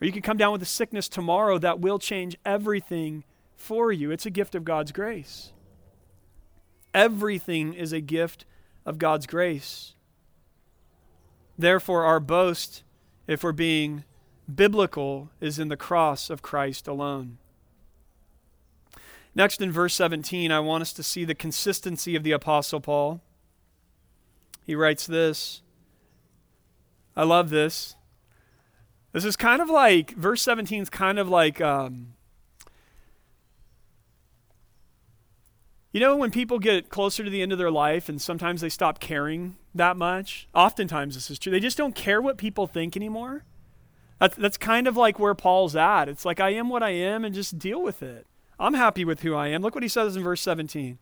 Or 0.00 0.06
you 0.06 0.12
could 0.12 0.22
come 0.22 0.38
down 0.38 0.52
with 0.52 0.62
a 0.62 0.66
sickness 0.66 1.10
tomorrow 1.10 1.58
that 1.58 1.80
will 1.80 1.98
change 1.98 2.38
everything 2.46 3.24
for 3.54 3.92
you. 3.92 4.10
It's 4.10 4.24
a 4.24 4.30
gift 4.30 4.54
of 4.54 4.64
God's 4.64 4.92
grace. 4.92 5.52
Everything 6.94 7.72
is 7.72 7.92
a 7.92 8.00
gift 8.00 8.44
of 8.84 8.98
God's 8.98 9.26
grace. 9.26 9.94
Therefore, 11.58 12.04
our 12.04 12.20
boast, 12.20 12.82
if 13.26 13.44
we're 13.44 13.52
being 13.52 14.04
biblical, 14.52 15.30
is 15.40 15.58
in 15.58 15.68
the 15.68 15.76
cross 15.76 16.30
of 16.30 16.42
Christ 16.42 16.88
alone. 16.88 17.38
Next, 19.34 19.60
in 19.60 19.70
verse 19.70 19.94
17, 19.94 20.50
I 20.50 20.60
want 20.60 20.82
us 20.82 20.92
to 20.94 21.02
see 21.02 21.24
the 21.24 21.34
consistency 21.34 22.16
of 22.16 22.24
the 22.24 22.32
Apostle 22.32 22.80
Paul. 22.80 23.20
He 24.66 24.74
writes 24.74 25.06
this. 25.06 25.62
I 27.14 27.24
love 27.24 27.50
this. 27.50 27.94
This 29.12 29.24
is 29.24 29.36
kind 29.36 29.60
of 29.60 29.68
like, 29.68 30.12
verse 30.12 30.42
17 30.42 30.82
is 30.82 30.90
kind 30.90 31.18
of 31.18 31.28
like, 31.28 31.60
um, 31.60 32.14
you 35.92 36.00
know, 36.00 36.16
when 36.16 36.30
people 36.30 36.58
get 36.58 36.88
closer 36.88 37.24
to 37.24 37.30
the 37.30 37.42
end 37.42 37.52
of 37.52 37.58
their 37.58 37.70
life 37.70 38.08
and 38.08 38.20
sometimes 38.20 38.60
they 38.60 38.68
stop 38.68 39.00
caring 39.00 39.56
that 39.74 39.96
much? 39.96 40.48
Oftentimes 40.54 41.14
this 41.14 41.30
is 41.30 41.38
true. 41.38 41.50
They 41.50 41.60
just 41.60 41.76
don't 41.76 41.94
care 41.94 42.22
what 42.22 42.38
people 42.38 42.66
think 42.66 42.96
anymore. 42.96 43.44
That's, 44.20 44.36
that's 44.36 44.56
kind 44.56 44.86
of 44.86 44.96
like 44.96 45.18
where 45.18 45.34
Paul's 45.34 45.74
at. 45.74 46.08
It's 46.08 46.24
like, 46.24 46.40
I 46.40 46.50
am 46.50 46.68
what 46.68 46.82
I 46.82 46.90
am 46.90 47.24
and 47.24 47.34
just 47.34 47.58
deal 47.58 47.82
with 47.82 48.02
it. 48.02 48.26
I'm 48.58 48.74
happy 48.74 49.04
with 49.04 49.22
who 49.22 49.34
I 49.34 49.48
am. 49.48 49.62
Look 49.62 49.74
what 49.74 49.82
he 49.82 49.88
says 49.88 50.14
in 50.14 50.22
verse 50.22 50.42
17. 50.42 50.98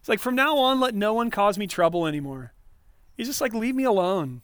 He's 0.00 0.08
like, 0.08 0.20
From 0.20 0.34
now 0.34 0.58
on, 0.58 0.78
let 0.78 0.94
no 0.94 1.14
one 1.14 1.30
cause 1.30 1.56
me 1.56 1.66
trouble 1.66 2.06
anymore. 2.06 2.52
He's 3.16 3.26
just 3.26 3.40
like, 3.40 3.54
Leave 3.54 3.74
me 3.74 3.84
alone. 3.84 4.42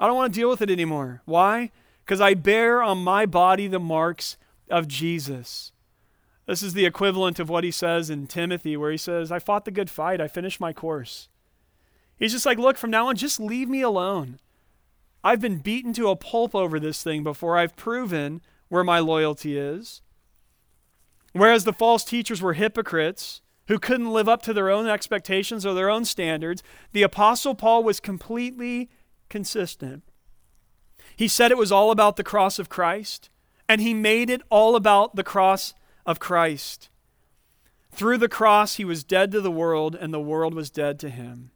I 0.00 0.06
don't 0.06 0.16
want 0.16 0.32
to 0.32 0.40
deal 0.40 0.48
with 0.48 0.62
it 0.62 0.70
anymore. 0.70 1.20
Why? 1.26 1.70
Because 2.02 2.22
I 2.22 2.32
bear 2.32 2.82
on 2.82 3.04
my 3.04 3.26
body 3.26 3.66
the 3.66 3.78
marks 3.78 4.38
of 4.70 4.88
Jesus. 4.88 5.69
This 6.50 6.64
is 6.64 6.74
the 6.74 6.84
equivalent 6.84 7.38
of 7.38 7.48
what 7.48 7.62
he 7.62 7.70
says 7.70 8.10
in 8.10 8.26
Timothy, 8.26 8.76
where 8.76 8.90
he 8.90 8.96
says, 8.96 9.30
I 9.30 9.38
fought 9.38 9.64
the 9.64 9.70
good 9.70 9.88
fight, 9.88 10.20
I 10.20 10.26
finished 10.26 10.58
my 10.58 10.72
course. 10.72 11.28
He's 12.18 12.32
just 12.32 12.44
like, 12.44 12.58
Look, 12.58 12.76
from 12.76 12.90
now 12.90 13.06
on, 13.06 13.14
just 13.14 13.38
leave 13.38 13.68
me 13.68 13.82
alone. 13.82 14.40
I've 15.22 15.40
been 15.40 15.58
beaten 15.58 15.92
to 15.92 16.08
a 16.08 16.16
pulp 16.16 16.52
over 16.56 16.80
this 16.80 17.04
thing 17.04 17.22
before 17.22 17.56
I've 17.56 17.76
proven 17.76 18.40
where 18.68 18.82
my 18.82 18.98
loyalty 18.98 19.56
is. 19.56 20.02
Whereas 21.34 21.62
the 21.62 21.72
false 21.72 22.02
teachers 22.02 22.42
were 22.42 22.54
hypocrites 22.54 23.42
who 23.68 23.78
couldn't 23.78 24.12
live 24.12 24.28
up 24.28 24.42
to 24.42 24.52
their 24.52 24.70
own 24.70 24.88
expectations 24.88 25.64
or 25.64 25.72
their 25.72 25.88
own 25.88 26.04
standards, 26.04 26.64
the 26.90 27.04
Apostle 27.04 27.54
Paul 27.54 27.84
was 27.84 28.00
completely 28.00 28.90
consistent. 29.28 30.02
He 31.14 31.28
said 31.28 31.52
it 31.52 31.56
was 31.56 31.70
all 31.70 31.92
about 31.92 32.16
the 32.16 32.24
cross 32.24 32.58
of 32.58 32.68
Christ, 32.68 33.30
and 33.68 33.80
he 33.80 33.94
made 33.94 34.28
it 34.28 34.42
all 34.50 34.74
about 34.74 35.14
the 35.14 35.22
cross 35.22 35.74
of 36.10 36.18
Christ. 36.18 36.90
Through 37.92 38.18
the 38.18 38.28
cross, 38.28 38.76
he 38.76 38.84
was 38.84 39.04
dead 39.04 39.30
to 39.32 39.40
the 39.40 39.50
world, 39.50 39.94
and 39.94 40.12
the 40.12 40.20
world 40.20 40.54
was 40.54 40.70
dead 40.70 40.98
to 41.00 41.08
him. 41.08 41.50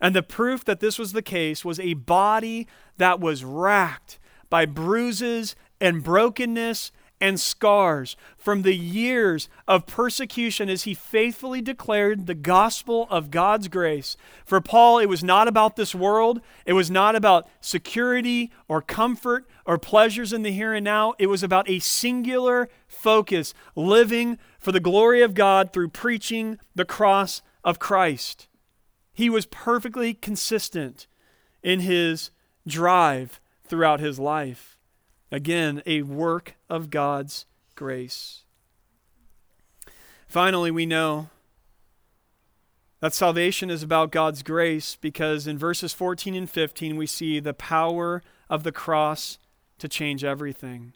And 0.00 0.16
the 0.16 0.22
proof 0.22 0.64
that 0.64 0.80
this 0.80 0.98
was 0.98 1.12
the 1.12 1.22
case 1.22 1.64
was 1.64 1.78
a 1.78 1.94
body 1.94 2.66
that 2.96 3.20
was 3.20 3.44
racked 3.44 4.18
by 4.50 4.66
bruises 4.66 5.54
and 5.80 6.02
brokenness 6.02 6.92
and 7.20 7.38
scars 7.40 8.16
from 8.36 8.62
the 8.62 8.74
years 8.74 9.48
of 9.66 9.86
persecution 9.86 10.68
as 10.68 10.82
he 10.82 10.94
faithfully 10.94 11.62
declared 11.62 12.26
the 12.26 12.34
gospel 12.34 13.06
of 13.10 13.30
God's 13.30 13.68
grace. 13.68 14.16
For 14.44 14.60
Paul, 14.60 14.98
it 14.98 15.08
was 15.08 15.24
not 15.24 15.48
about 15.48 15.76
this 15.76 15.94
world, 15.94 16.40
it 16.66 16.72
was 16.74 16.90
not 16.90 17.16
about 17.16 17.48
security 17.60 18.52
or 18.68 18.82
comfort 18.82 19.46
or 19.64 19.78
pleasures 19.78 20.32
in 20.32 20.42
the 20.42 20.52
here 20.52 20.74
and 20.74 20.84
now. 20.84 21.14
It 21.18 21.28
was 21.28 21.42
about 21.42 21.68
a 21.68 21.78
singular 21.78 22.68
focus, 22.86 23.54
living 23.74 24.38
for 24.58 24.72
the 24.72 24.80
glory 24.80 25.22
of 25.22 25.34
God 25.34 25.72
through 25.72 25.88
preaching 25.88 26.58
the 26.74 26.84
cross 26.84 27.42
of 27.62 27.78
Christ. 27.78 28.48
He 29.12 29.30
was 29.30 29.46
perfectly 29.46 30.12
consistent 30.12 31.06
in 31.62 31.80
his 31.80 32.30
drive 32.66 33.40
throughout 33.64 34.00
his 34.00 34.18
life. 34.18 34.73
Again, 35.34 35.82
a 35.84 36.02
work 36.02 36.54
of 36.70 36.90
God's 36.90 37.44
grace. 37.74 38.44
Finally, 40.28 40.70
we 40.70 40.86
know 40.86 41.28
that 43.00 43.14
salvation 43.14 43.68
is 43.68 43.82
about 43.82 44.12
God's 44.12 44.44
grace 44.44 44.94
because 44.94 45.48
in 45.48 45.58
verses 45.58 45.92
14 45.92 46.36
and 46.36 46.48
15 46.48 46.96
we 46.96 47.08
see 47.08 47.40
the 47.40 47.52
power 47.52 48.22
of 48.48 48.62
the 48.62 48.70
cross 48.70 49.40
to 49.78 49.88
change 49.88 50.22
everything. 50.22 50.92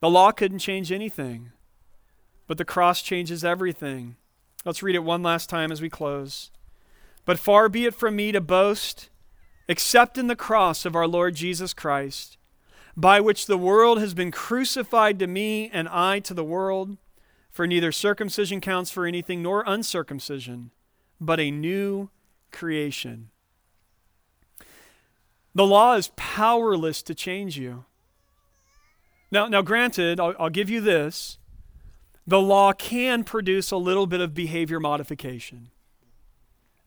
The 0.00 0.10
law 0.10 0.30
couldn't 0.30 0.58
change 0.58 0.92
anything, 0.92 1.52
but 2.46 2.58
the 2.58 2.66
cross 2.66 3.00
changes 3.00 3.42
everything. 3.42 4.16
Let's 4.66 4.82
read 4.82 4.94
it 4.94 5.04
one 5.04 5.22
last 5.22 5.48
time 5.48 5.72
as 5.72 5.80
we 5.80 5.88
close. 5.88 6.50
But 7.24 7.38
far 7.38 7.70
be 7.70 7.86
it 7.86 7.94
from 7.94 8.14
me 8.14 8.30
to 8.32 8.42
boast 8.42 9.08
except 9.68 10.18
in 10.18 10.26
the 10.26 10.36
cross 10.36 10.84
of 10.84 10.94
our 10.94 11.08
Lord 11.08 11.34
Jesus 11.34 11.72
Christ 11.72 12.36
by 12.96 13.20
which 13.20 13.46
the 13.46 13.58
world 13.58 13.98
has 14.00 14.14
been 14.14 14.30
crucified 14.30 15.18
to 15.18 15.26
me 15.26 15.70
and 15.72 15.88
I 15.88 16.20
to 16.20 16.34
the 16.34 16.44
world. 16.44 16.96
For 17.50 17.66
neither 17.66 17.90
circumcision 17.90 18.60
counts 18.60 18.90
for 18.90 19.06
anything 19.06 19.42
nor 19.42 19.64
uncircumcision, 19.66 20.70
but 21.20 21.40
a 21.40 21.50
new 21.50 22.10
creation. 22.52 23.30
The 25.54 25.66
law 25.66 25.94
is 25.94 26.12
powerless 26.16 27.02
to 27.02 27.14
change 27.14 27.58
you. 27.58 27.84
Now, 29.32 29.48
now 29.48 29.62
granted, 29.62 30.20
I'll, 30.20 30.34
I'll 30.38 30.50
give 30.50 30.70
you 30.70 30.80
this 30.80 31.38
the 32.26 32.40
law 32.40 32.72
can 32.72 33.24
produce 33.24 33.72
a 33.72 33.76
little 33.76 34.06
bit 34.06 34.20
of 34.20 34.34
behavior 34.34 34.78
modification. 34.78 35.70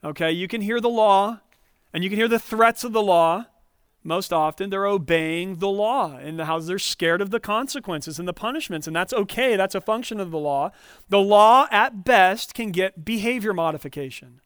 Okay, 0.03 0.31
you 0.31 0.47
can 0.47 0.61
hear 0.61 0.79
the 0.79 0.89
law 0.89 1.39
and 1.93 2.03
you 2.03 2.09
can 2.09 2.17
hear 2.17 2.27
the 2.27 2.39
threats 2.39 2.83
of 2.83 2.93
the 2.93 3.01
law, 3.01 3.45
most 4.03 4.33
often 4.33 4.69
they're 4.69 4.85
obeying 4.85 5.57
the 5.57 5.69
law 5.69 6.17
and 6.17 6.39
how 6.41 6.59
they're 6.59 6.79
scared 6.79 7.21
of 7.21 7.29
the 7.29 7.39
consequences 7.39 8.19
and 8.19 8.27
the 8.27 8.33
punishments 8.33 8.87
and 8.87 8.95
that's 8.95 9.13
okay. 9.13 9.55
That's 9.55 9.75
a 9.75 9.81
function 9.81 10.19
of 10.19 10.31
the 10.31 10.39
law. 10.39 10.71
The 11.09 11.21
law 11.21 11.67
at 11.71 12.03
best 12.03 12.53
can 12.53 12.71
get 12.71 13.05
behavior 13.05 13.53
modification. 13.53 14.41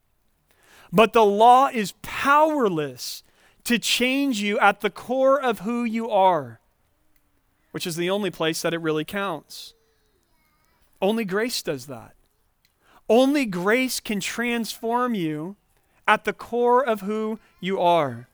But 0.92 1.14
the 1.14 1.26
law 1.26 1.68
is 1.68 1.94
powerless 2.02 3.24
to 3.66 3.78
change 3.80 4.40
you 4.40 4.58
at 4.60 4.82
the 4.82 4.90
core 4.90 5.42
of 5.42 5.60
who 5.60 5.84
you 5.84 6.10
are 6.10 6.60
which 7.78 7.86
is 7.86 7.96
the 7.96 8.10
only 8.10 8.32
place 8.32 8.64
that 8.64 8.74
it 8.74 8.82
really 8.82 9.06
counts. 9.06 9.76
Only 11.00 11.26
grace 11.26 11.62
does 11.62 11.86
that. 11.86 12.16
Only 13.08 13.46
grace 13.46 14.00
can 14.00 14.20
transform 14.20 15.14
you 15.14 15.58
at 16.08 16.26
the 16.26 16.34
core 16.34 16.84
of 16.84 17.02
who 17.02 17.40
you 17.62 17.80
are 17.80 18.30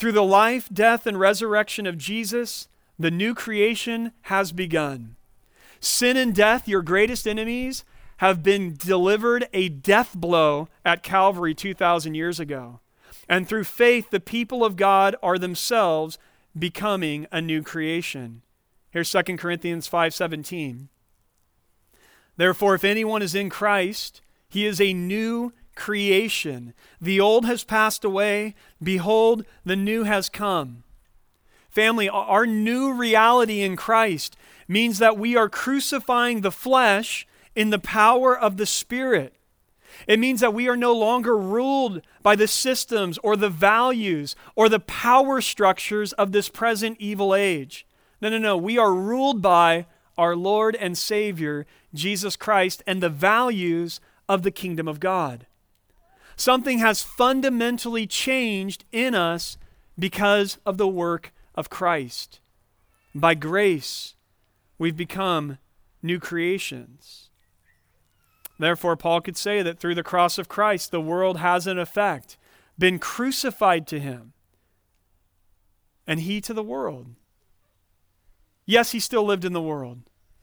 through 0.00 0.12
the 0.12 0.24
life, 0.24 0.68
death, 0.72 1.06
and 1.06 1.20
resurrection 1.20 1.86
of 1.86 1.98
Jesus, 1.98 2.68
the 2.98 3.10
new 3.10 3.34
creation 3.34 4.12
has 4.22 4.50
begun. 4.50 5.16
Sin 5.78 6.16
and 6.16 6.34
death, 6.34 6.66
your 6.66 6.80
greatest 6.80 7.28
enemies, 7.28 7.84
have 8.16 8.42
been 8.42 8.74
delivered 8.76 9.46
a 9.52 9.68
death 9.68 10.14
blow 10.14 10.68
at 10.86 11.02
Calvary 11.02 11.54
2,000 11.54 12.14
years 12.14 12.40
ago. 12.40 12.80
And 13.28 13.46
through 13.46 13.64
faith, 13.64 14.08
the 14.10 14.20
people 14.20 14.64
of 14.64 14.76
God 14.76 15.16
are 15.22 15.38
themselves 15.38 16.18
becoming 16.58 17.26
a 17.30 17.42
new 17.42 17.62
creation. 17.62 18.40
Here's 18.90 19.08
2 19.08 19.38
Corinthians 19.38 19.86
5:17. 19.86 20.88
Therefore, 22.36 22.74
if 22.74 22.84
anyone 22.84 23.20
is 23.20 23.34
in 23.34 23.50
Christ, 23.50 24.22
he 24.48 24.64
is 24.64 24.80
a 24.80 24.94
new 24.94 25.52
creation. 25.74 26.74
The 27.00 27.20
old 27.20 27.46
has 27.46 27.64
passed 27.64 28.04
away. 28.04 28.54
Behold, 28.82 29.44
the 29.64 29.76
new 29.76 30.04
has 30.04 30.28
come. 30.28 30.84
Family, 31.70 32.08
our 32.08 32.46
new 32.46 32.92
reality 32.92 33.62
in 33.62 33.76
Christ 33.76 34.36
means 34.66 34.98
that 34.98 35.16
we 35.16 35.36
are 35.36 35.48
crucifying 35.48 36.40
the 36.40 36.50
flesh 36.50 37.26
in 37.54 37.70
the 37.70 37.78
power 37.78 38.36
of 38.36 38.56
the 38.56 38.66
Spirit. 38.66 39.34
It 40.06 40.18
means 40.18 40.40
that 40.40 40.54
we 40.54 40.68
are 40.68 40.76
no 40.76 40.92
longer 40.92 41.36
ruled 41.36 42.02
by 42.22 42.36
the 42.36 42.48
systems 42.48 43.18
or 43.18 43.36
the 43.36 43.50
values 43.50 44.36
or 44.54 44.68
the 44.68 44.80
power 44.80 45.40
structures 45.40 46.12
of 46.14 46.32
this 46.32 46.48
present 46.48 46.96
evil 47.00 47.34
age. 47.34 47.86
No, 48.20 48.28
no, 48.28 48.38
no. 48.38 48.56
We 48.56 48.78
are 48.78 48.94
ruled 48.94 49.42
by 49.42 49.86
our 50.16 50.36
Lord 50.36 50.76
and 50.76 50.96
Savior, 50.96 51.66
Jesus 51.94 52.36
Christ, 52.36 52.82
and 52.86 53.02
the 53.02 53.08
values 53.08 54.00
of 54.28 54.42
the 54.42 54.50
kingdom 54.50 54.86
of 54.86 55.00
God. 55.00 55.46
Something 56.40 56.78
has 56.78 57.02
fundamentally 57.02 58.06
changed 58.06 58.86
in 58.92 59.14
us 59.14 59.58
because 59.98 60.56
of 60.64 60.78
the 60.78 60.88
work 60.88 61.34
of 61.54 61.68
Christ. 61.68 62.40
By 63.14 63.34
grace, 63.34 64.14
we've 64.78 64.96
become 64.96 65.58
new 66.02 66.18
creations. 66.18 67.28
Therefore, 68.58 68.96
Paul 68.96 69.20
could 69.20 69.36
say 69.36 69.60
that 69.60 69.78
through 69.78 69.94
the 69.94 70.02
cross 70.02 70.38
of 70.38 70.48
Christ, 70.48 70.92
the 70.92 71.00
world 71.02 71.36
has, 71.40 71.66
in 71.66 71.78
effect, 71.78 72.38
been 72.78 72.98
crucified 72.98 73.86
to 73.88 74.00
him, 74.00 74.32
and 76.06 76.20
he 76.20 76.40
to 76.40 76.54
the 76.54 76.62
world. 76.62 77.08
Yes, 78.64 78.92
he 78.92 78.98
still 78.98 79.24
lived 79.24 79.44
in 79.44 79.52
the 79.52 79.60
world. 79.60 79.98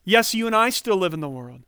Yes, 0.05 0.36
you 0.36 0.45
and 0.45 0.55
I 0.55 0.69
still 0.69 0.97
live 0.97 1.15
in 1.15 1.21
the 1.21 1.27
world. 1.27 1.63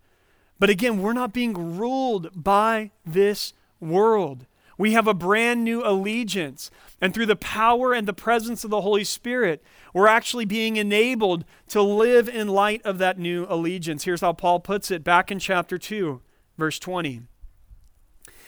But 0.60 0.70
again, 0.70 1.02
we're 1.02 1.14
not 1.14 1.34
being 1.34 1.78
ruled 1.80 2.30
by 2.36 2.92
this 3.04 3.54
world. 3.80 4.46
We 4.78 4.94
have 4.94 5.08
a 5.08 5.14
brand 5.14 5.66
new 5.66 5.84
allegiance. 5.86 6.72
And 7.02 7.14
through 7.14 7.26
the 7.26 7.36
power 7.36 7.94
and 7.94 8.08
the 8.08 8.14
presence 8.14 8.64
of 8.64 8.70
the 8.70 8.82
Holy 8.82 9.04
Spirit, 9.04 9.62
we're 9.94 10.08
actually 10.08 10.46
being 10.46 10.78
enabled 10.78 11.44
to 11.68 11.82
live 11.82 12.30
in 12.30 12.48
light 12.48 12.82
of 12.86 12.98
that 12.98 13.20
new 13.20 13.46
allegiance. 13.50 14.06
Here's 14.06 14.22
how 14.22 14.34
Paul 14.34 14.62
puts 14.62 14.90
it 14.90 15.04
back 15.04 15.32
in 15.32 15.40
chapter 15.40 15.78
2, 15.78 16.22
verse 16.58 16.80
20. 16.80 17.24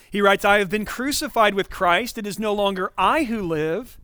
He 0.09 0.21
writes, 0.21 0.45
I 0.45 0.59
have 0.59 0.69
been 0.69 0.85
crucified 0.85 1.53
with 1.53 1.69
Christ. 1.69 2.17
It 2.17 2.25
is 2.25 2.39
no 2.39 2.53
longer 2.53 2.91
I 2.97 3.25
who 3.25 3.41
live, 3.41 3.97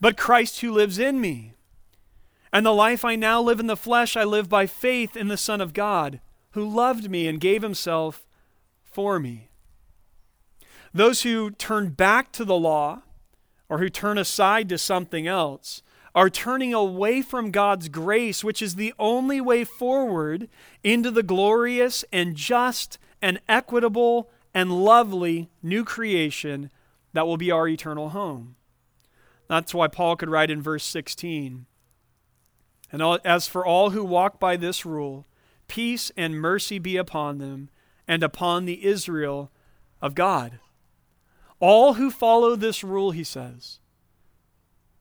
but 0.00 0.16
Christ 0.16 0.60
who 0.60 0.72
lives 0.72 0.98
in 0.98 1.20
me. 1.20 1.54
And 2.52 2.64
the 2.64 2.72
life 2.72 3.04
I 3.04 3.16
now 3.16 3.40
live 3.40 3.60
in 3.60 3.66
the 3.66 3.76
flesh, 3.76 4.16
I 4.16 4.24
live 4.24 4.48
by 4.48 4.66
faith 4.66 5.16
in 5.16 5.28
the 5.28 5.36
Son 5.36 5.60
of 5.60 5.72
God, 5.72 6.20
who 6.52 6.68
loved 6.68 7.10
me 7.10 7.28
and 7.28 7.40
gave 7.40 7.62
himself 7.62 8.24
for 8.82 9.20
me. 9.20 9.49
Those 10.92 11.22
who 11.22 11.50
turn 11.52 11.90
back 11.90 12.32
to 12.32 12.44
the 12.44 12.58
law 12.58 13.02
or 13.68 13.78
who 13.78 13.88
turn 13.88 14.18
aside 14.18 14.68
to 14.68 14.78
something 14.78 15.26
else 15.26 15.82
are 16.14 16.28
turning 16.28 16.74
away 16.74 17.22
from 17.22 17.52
God's 17.52 17.88
grace, 17.88 18.42
which 18.42 18.60
is 18.60 18.74
the 18.74 18.92
only 18.98 19.40
way 19.40 19.62
forward 19.62 20.48
into 20.82 21.10
the 21.10 21.22
glorious 21.22 22.04
and 22.12 22.34
just 22.34 22.98
and 23.22 23.40
equitable 23.48 24.28
and 24.52 24.84
lovely 24.84 25.48
new 25.62 25.84
creation 25.84 26.70
that 27.12 27.26
will 27.26 27.36
be 27.36 27.50
our 27.50 27.68
eternal 27.68 28.10
home. 28.10 28.56
That's 29.48 29.74
why 29.74 29.88
Paul 29.88 30.16
could 30.16 30.30
write 30.30 30.50
in 30.50 30.62
verse 30.62 30.84
16 30.84 31.66
And 32.90 33.02
as 33.24 33.46
for 33.46 33.64
all 33.64 33.90
who 33.90 34.04
walk 34.04 34.40
by 34.40 34.56
this 34.56 34.84
rule, 34.84 35.26
peace 35.68 36.10
and 36.16 36.40
mercy 36.40 36.80
be 36.80 36.96
upon 36.96 37.38
them 37.38 37.70
and 38.08 38.24
upon 38.24 38.64
the 38.64 38.84
Israel 38.84 39.52
of 40.02 40.16
God. 40.16 40.58
All 41.60 41.94
who 41.94 42.10
follow 42.10 42.56
this 42.56 42.82
rule, 42.82 43.10
he 43.10 43.22
says, 43.22 43.78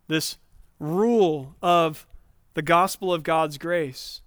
this 0.08 0.38
rule 0.80 1.56
of 1.62 2.06
the 2.54 2.62
gospel 2.62 3.14
of 3.14 3.24
God's 3.24 3.58
grace, 3.58 4.22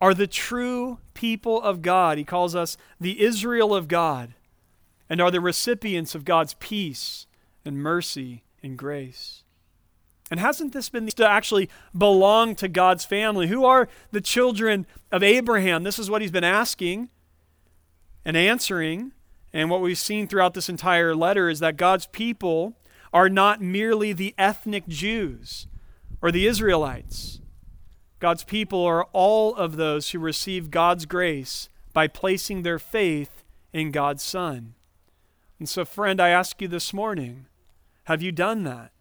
are 0.00 0.14
the 0.14 0.26
true 0.26 0.98
people 1.14 1.60
of 1.62 1.82
God. 1.82 2.18
He 2.18 2.24
calls 2.24 2.54
us 2.54 2.76
the 3.00 3.20
Israel 3.22 3.74
of 3.74 3.88
God 3.88 4.34
and 5.08 5.20
are 5.20 5.30
the 5.30 5.40
recipients 5.40 6.14
of 6.14 6.24
God's 6.24 6.54
peace 6.54 7.26
and 7.64 7.78
mercy 7.78 8.42
and 8.62 8.76
grace. 8.76 9.42
And 10.30 10.40
hasn't 10.40 10.72
this 10.72 10.88
been 10.88 11.06
to 11.06 11.28
actually 11.28 11.70
belong 11.96 12.56
to 12.56 12.68
God's 12.68 13.04
family? 13.04 13.46
Who 13.46 13.64
are 13.64 13.88
the 14.10 14.20
children 14.20 14.86
of 15.12 15.22
Abraham? 15.22 15.82
This 15.82 15.98
is 15.98 16.10
what 16.10 16.20
he's 16.20 16.32
been 16.32 16.44
asking 16.44 17.10
and 18.24 18.36
answering. 18.36 19.12
And 19.56 19.70
what 19.70 19.80
we've 19.80 19.96
seen 19.96 20.28
throughout 20.28 20.52
this 20.52 20.68
entire 20.68 21.14
letter 21.14 21.48
is 21.48 21.60
that 21.60 21.78
God's 21.78 22.06
people 22.08 22.76
are 23.10 23.30
not 23.30 23.62
merely 23.62 24.12
the 24.12 24.34
ethnic 24.36 24.86
Jews 24.86 25.66
or 26.20 26.30
the 26.30 26.46
Israelites. 26.46 27.40
God's 28.18 28.44
people 28.44 28.84
are 28.84 29.04
all 29.14 29.54
of 29.54 29.76
those 29.76 30.10
who 30.10 30.18
receive 30.18 30.70
God's 30.70 31.06
grace 31.06 31.70
by 31.94 32.06
placing 32.06 32.64
their 32.64 32.78
faith 32.78 33.44
in 33.72 33.92
God's 33.92 34.22
Son. 34.22 34.74
And 35.58 35.66
so, 35.66 35.86
friend, 35.86 36.20
I 36.20 36.28
ask 36.28 36.60
you 36.60 36.68
this 36.68 36.92
morning 36.92 37.46
have 38.04 38.20
you 38.20 38.32
done 38.32 38.62
that? 38.64 38.92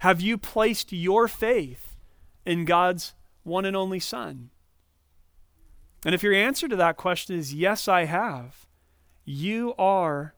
Have 0.00 0.20
you 0.20 0.36
placed 0.36 0.92
your 0.92 1.28
faith 1.28 1.96
in 2.44 2.66
God's 2.66 3.14
one 3.42 3.64
and 3.64 3.74
only 3.74 4.00
Son? 4.00 4.50
And 6.04 6.14
if 6.14 6.22
your 6.22 6.34
answer 6.34 6.68
to 6.68 6.76
that 6.76 6.98
question 6.98 7.36
is 7.36 7.54
yes, 7.54 7.88
I 7.88 8.04
have, 8.04 8.65
you 9.26 9.74
are 9.76 10.34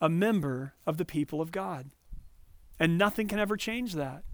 a 0.00 0.08
member 0.08 0.74
of 0.86 0.96
the 0.96 1.04
people 1.04 1.40
of 1.40 1.52
God. 1.52 1.90
And 2.80 2.98
nothing 2.98 3.28
can 3.28 3.38
ever 3.38 3.56
change 3.56 3.94
that. 3.94 4.24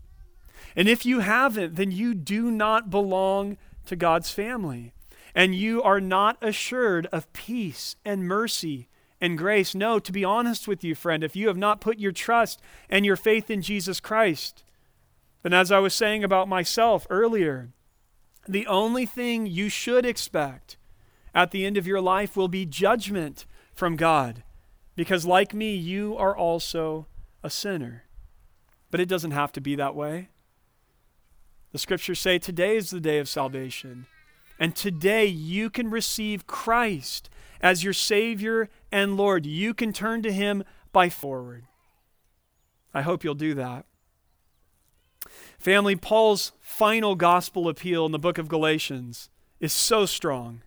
And 0.75 0.89
if 0.89 1.05
you 1.05 1.21
haven't, 1.21 1.75
then 1.75 1.91
you 1.91 2.15
do 2.15 2.51
not 2.51 2.91
belong 2.91 3.59
to 3.87 3.97
God's 3.97 4.31
family. 4.31 4.93
And 5.35 5.55
you 5.55 5.83
are 5.83 6.01
not 6.01 6.39
assured 6.41 7.07
of 7.07 7.33
peace 7.33 7.97
and 8.05 8.27
mercy 8.27 8.89
and 9.21 9.37
grace. 9.37 9.75
No, 9.75 9.99
to 9.99 10.13
be 10.13 10.25
honest 10.25 10.69
with 10.69 10.85
you, 10.85 10.95
friend, 10.95 11.25
if 11.25 11.35
you 11.35 11.49
have 11.49 11.57
not 11.57 11.81
put 11.81 11.99
your 11.99 12.13
trust 12.13 12.61
and 12.89 13.05
your 13.05 13.17
faith 13.17 13.51
in 13.51 13.63
Jesus 13.63 13.99
Christ, 14.01 14.65
then 15.43 15.53
as 15.53 15.73
I 15.73 15.81
was 15.81 15.95
saying 15.95 16.23
about 16.23 16.49
myself 16.49 17.07
earlier, 17.11 17.71
the 18.49 18.67
only 18.67 19.07
thing 19.07 19.47
you 19.47 19.69
should 19.69 20.05
expect 20.05 20.77
at 21.35 21.51
the 21.51 21.65
end 21.65 21.77
of 21.77 21.87
your 21.87 22.01
life 22.01 22.37
will 22.37 22.49
be 22.49 22.67
judgment 22.67 23.47
from 23.83 23.97
God. 23.97 24.45
Because, 24.95 25.27
like 25.27 25.53
me, 25.53 25.75
you 25.75 26.17
are 26.17 26.37
also 26.37 27.09
a 27.43 27.51
sinner. 27.51 28.05
But 28.93 29.01
it 29.01 29.09
doesn't 29.09 29.33
have 29.33 29.51
to 29.55 29.61
be 29.61 29.75
that 29.75 29.97
way. 29.97 30.29
The 31.73 31.81
scriptures 31.81 32.21
say 32.21 32.39
today 32.39 32.77
is 32.77 32.91
the 32.91 33.01
day 33.01 33.19
of 33.19 33.29
salvation. 33.29 34.07
And 34.57 34.77
today 34.77 35.27
you 35.27 35.69
can 35.69 35.91
receive 35.91 36.47
Christ 36.47 37.29
as 37.61 37.83
your 37.83 37.93
Savior 37.93 38.69
and 38.93 39.17
Lord. 39.17 39.47
You 39.47 39.75
can 39.75 39.93
turn 39.93 40.23
to 40.23 40.33
Him 40.33 40.63
by 40.93 41.09
forward. 41.09 41.65
I 42.95 43.03
hope 43.03 43.25
you'll 43.25 43.35
do 43.35 43.53
that. 43.55 43.85
Family, 45.59 45.97
Paul's 45.97 46.53
final 46.61 47.17
gospel 47.17 47.69
appeal 47.69 48.07
in 48.07 48.13
the 48.13 48.21
book 48.21 48.39
of 48.39 48.49
Galatians 48.49 49.29
is 49.59 49.73
so 49.73 50.07
strong. 50.07 50.63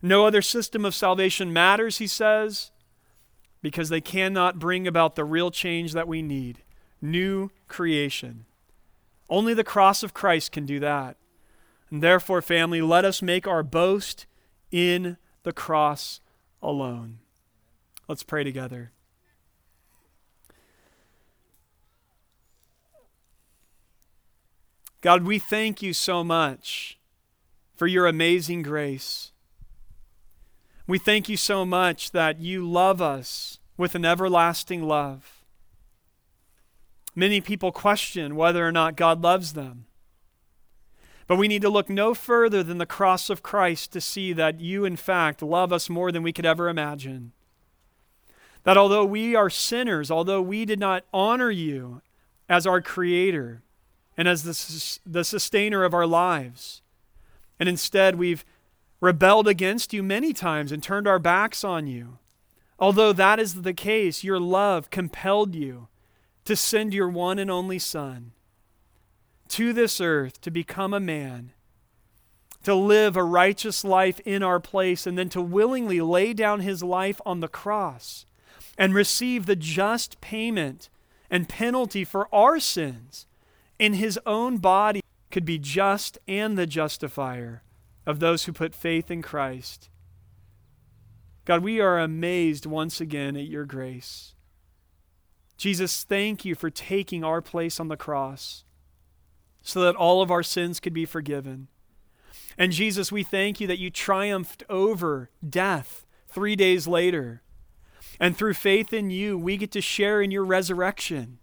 No 0.00 0.26
other 0.26 0.42
system 0.42 0.84
of 0.84 0.94
salvation 0.94 1.52
matters, 1.52 1.98
he 1.98 2.06
says, 2.06 2.70
because 3.62 3.88
they 3.88 4.00
cannot 4.00 4.58
bring 4.58 4.86
about 4.86 5.16
the 5.16 5.24
real 5.24 5.50
change 5.50 5.92
that 5.92 6.08
we 6.08 6.22
need 6.22 6.62
new 7.00 7.50
creation. 7.68 8.44
Only 9.30 9.54
the 9.54 9.64
cross 9.64 10.02
of 10.02 10.14
Christ 10.14 10.52
can 10.52 10.66
do 10.66 10.80
that. 10.80 11.16
And 11.90 12.02
therefore, 12.02 12.42
family, 12.42 12.80
let 12.82 13.04
us 13.04 13.22
make 13.22 13.46
our 13.46 13.62
boast 13.62 14.26
in 14.70 15.16
the 15.42 15.52
cross 15.52 16.20
alone. 16.62 17.18
Let's 18.08 18.22
pray 18.22 18.44
together. 18.44 18.92
God, 25.00 25.24
we 25.24 25.38
thank 25.38 25.80
you 25.80 25.92
so 25.92 26.24
much 26.24 26.98
for 27.76 27.86
your 27.86 28.06
amazing 28.06 28.62
grace. 28.62 29.32
We 30.88 30.98
thank 30.98 31.28
you 31.28 31.36
so 31.36 31.66
much 31.66 32.12
that 32.12 32.40
you 32.40 32.66
love 32.66 33.02
us 33.02 33.58
with 33.76 33.94
an 33.94 34.06
everlasting 34.06 34.82
love. 34.82 35.44
Many 37.14 37.42
people 37.42 37.72
question 37.72 38.36
whether 38.36 38.66
or 38.66 38.72
not 38.72 38.96
God 38.96 39.20
loves 39.20 39.52
them. 39.52 39.84
But 41.26 41.36
we 41.36 41.46
need 41.46 41.60
to 41.60 41.68
look 41.68 41.90
no 41.90 42.14
further 42.14 42.62
than 42.62 42.78
the 42.78 42.86
cross 42.86 43.28
of 43.28 43.42
Christ 43.42 43.92
to 43.92 44.00
see 44.00 44.32
that 44.32 44.60
you, 44.60 44.86
in 44.86 44.96
fact, 44.96 45.42
love 45.42 45.74
us 45.74 45.90
more 45.90 46.10
than 46.10 46.22
we 46.22 46.32
could 46.32 46.46
ever 46.46 46.70
imagine. 46.70 47.32
That 48.62 48.78
although 48.78 49.04
we 49.04 49.36
are 49.36 49.50
sinners, 49.50 50.10
although 50.10 50.40
we 50.40 50.64
did 50.64 50.80
not 50.80 51.04
honor 51.12 51.50
you 51.50 52.00
as 52.48 52.66
our 52.66 52.80
Creator 52.80 53.60
and 54.16 54.26
as 54.26 54.42
the, 54.42 55.10
the 55.18 55.24
sustainer 55.24 55.84
of 55.84 55.92
our 55.92 56.06
lives, 56.06 56.80
and 57.60 57.68
instead 57.68 58.14
we've 58.14 58.42
rebelled 59.00 59.48
against 59.48 59.92
you 59.92 60.02
many 60.02 60.32
times 60.32 60.72
and 60.72 60.82
turned 60.82 61.06
our 61.06 61.18
backs 61.18 61.64
on 61.64 61.86
you, 61.86 62.18
although 62.78 63.12
that 63.12 63.38
is 63.38 63.62
the 63.62 63.72
case, 63.72 64.24
your 64.24 64.40
love 64.40 64.90
compelled 64.90 65.54
you 65.54 65.88
to 66.44 66.56
send 66.56 66.94
your 66.94 67.08
one 67.08 67.38
and 67.38 67.50
only 67.50 67.78
Son 67.78 68.32
to 69.48 69.72
this 69.72 70.00
earth 70.00 70.40
to 70.42 70.50
become 70.50 70.92
a 70.92 71.00
man, 71.00 71.52
to 72.64 72.74
live 72.74 73.16
a 73.16 73.24
righteous 73.24 73.84
life 73.84 74.20
in 74.20 74.42
our 74.42 74.60
place, 74.60 75.06
and 75.06 75.16
then 75.16 75.28
to 75.30 75.40
willingly 75.40 76.00
lay 76.00 76.32
down 76.32 76.60
his 76.60 76.82
life 76.82 77.20
on 77.24 77.40
the 77.40 77.48
cross 77.48 78.26
and 78.76 78.94
receive 78.94 79.46
the 79.46 79.56
just 79.56 80.20
payment 80.20 80.88
and 81.30 81.48
penalty 81.48 82.04
for 82.04 82.32
our 82.34 82.60
sins 82.60 83.26
in 83.78 83.94
his 83.94 84.18
own 84.26 84.58
body 84.58 85.00
could 85.30 85.44
be 85.44 85.58
just 85.58 86.18
and 86.26 86.56
the 86.56 86.66
justifier 86.66 87.62
of 88.08 88.20
those 88.20 88.44
who 88.44 88.52
put 88.54 88.74
faith 88.74 89.10
in 89.10 89.20
Christ. 89.20 89.90
God, 91.44 91.62
we 91.62 91.78
are 91.78 91.98
amazed 91.98 92.64
once 92.64 93.02
again 93.02 93.36
at 93.36 93.44
your 93.44 93.66
grace. 93.66 94.34
Jesus, 95.58 96.04
thank 96.04 96.42
you 96.42 96.54
for 96.54 96.70
taking 96.70 97.22
our 97.22 97.42
place 97.42 97.78
on 97.78 97.88
the 97.88 97.98
cross 97.98 98.64
so 99.60 99.82
that 99.82 99.94
all 99.94 100.22
of 100.22 100.30
our 100.30 100.42
sins 100.42 100.80
could 100.80 100.94
be 100.94 101.04
forgiven. 101.04 101.68
And 102.56 102.72
Jesus, 102.72 103.12
we 103.12 103.22
thank 103.22 103.60
you 103.60 103.66
that 103.66 103.78
you 103.78 103.90
triumphed 103.90 104.64
over 104.70 105.28
death 105.46 106.06
three 106.28 106.56
days 106.56 106.88
later. 106.88 107.42
And 108.18 108.34
through 108.34 108.54
faith 108.54 108.94
in 108.94 109.10
you, 109.10 109.36
we 109.36 109.58
get 109.58 109.70
to 109.72 109.82
share 109.82 110.22
in 110.22 110.30
your 110.30 110.46
resurrection. 110.46 111.40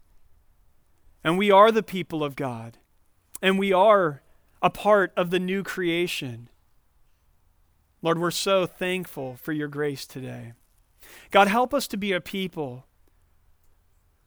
And 1.23 1.37
we 1.37 1.51
are 1.51 1.71
the 1.71 1.83
people 1.83 2.23
of 2.23 2.35
God. 2.35 2.79
And 3.39 3.59
we 3.59 3.71
are 3.71 4.23
a 4.63 4.71
part 4.71 5.13
of 5.15 5.29
the 5.29 5.39
new 5.39 5.61
creation. 5.61 6.49
Lord, 8.05 8.19
we're 8.19 8.29
so 8.29 8.67
thankful 8.67 9.35
for 9.35 9.51
your 9.51 9.67
grace 9.67 10.05
today. 10.05 10.53
God, 11.31 11.47
help 11.47 11.73
us 11.73 11.87
to 11.87 11.97
be 11.97 12.11
a 12.11 12.21
people 12.21 12.85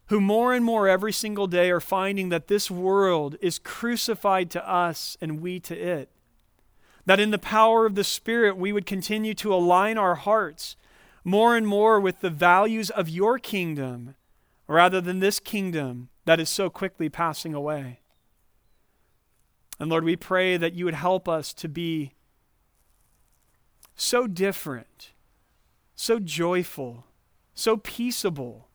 who 0.08 0.20
more 0.20 0.52
and 0.52 0.64
more 0.64 0.88
every 0.88 1.12
single 1.12 1.46
day 1.46 1.70
are 1.70 1.78
finding 1.78 2.28
that 2.30 2.48
this 2.48 2.72
world 2.72 3.36
is 3.40 3.60
crucified 3.60 4.50
to 4.50 4.68
us 4.68 5.16
and 5.20 5.40
we 5.40 5.60
to 5.60 5.76
it. 5.76 6.10
That 7.06 7.20
in 7.20 7.30
the 7.30 7.38
power 7.38 7.86
of 7.86 7.94
the 7.94 8.02
Spirit, 8.02 8.56
we 8.56 8.72
would 8.72 8.84
continue 8.84 9.32
to 9.34 9.54
align 9.54 9.96
our 9.96 10.16
hearts 10.16 10.74
more 11.22 11.56
and 11.56 11.64
more 11.64 12.00
with 12.00 12.20
the 12.20 12.30
values 12.30 12.90
of 12.90 13.08
your 13.08 13.38
kingdom 13.38 14.16
rather 14.66 15.00
than 15.00 15.20
this 15.20 15.38
kingdom 15.38 16.08
that 16.24 16.40
is 16.40 16.48
so 16.48 16.68
quickly 16.68 17.08
passing 17.08 17.54
away. 17.54 18.00
And 19.78 19.88
Lord, 19.88 20.02
we 20.02 20.16
pray 20.16 20.56
that 20.56 20.74
you 20.74 20.84
would 20.84 20.94
help 20.94 21.28
us 21.28 21.54
to 21.54 21.68
be 21.68 22.14
so 24.00 24.26
different, 24.26 25.12
so 25.94 26.18
joyful, 26.18 27.04
so 27.54 27.76
peaceable 27.76 28.68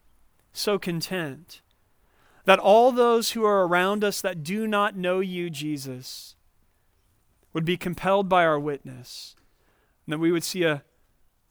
so 0.53 0.77
content 0.77 1.61
that 2.45 2.59
all 2.59 2.91
those 2.91 3.31
who 3.31 3.43
are 3.43 3.65
around 3.65 4.03
us 4.03 4.21
that 4.21 4.43
do 4.43 4.67
not 4.67 4.95
know 4.95 5.19
you, 5.19 5.49
Jesus, 5.49 6.35
would 7.51 7.65
be 7.65 7.77
compelled 7.77 8.29
by 8.29 8.45
our 8.45 8.59
witness, 8.59 9.35
and 10.05 10.13
that 10.13 10.19
we 10.19 10.31
would 10.31 10.43
see 10.43 10.63
a 10.63 10.83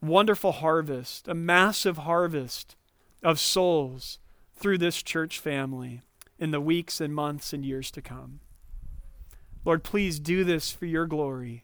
wonderful 0.01 0.53
harvest, 0.53 1.27
a 1.27 1.33
massive 1.33 1.97
harvest 1.97 2.75
of 3.21 3.39
souls 3.39 4.19
through 4.55 4.77
this 4.77 5.01
church 5.01 5.39
family 5.39 6.01
in 6.39 6.51
the 6.51 6.61
weeks 6.61 7.01
and 7.01 7.13
months 7.13 7.53
and 7.53 7.65
years 7.65 7.89
to 7.91 8.01
come. 8.01 8.39
Lord, 9.65 9.83
please 9.83 10.19
do 10.19 10.43
this 10.43 10.71
for 10.71 10.85
your 10.85 11.07
glory. 11.07 11.63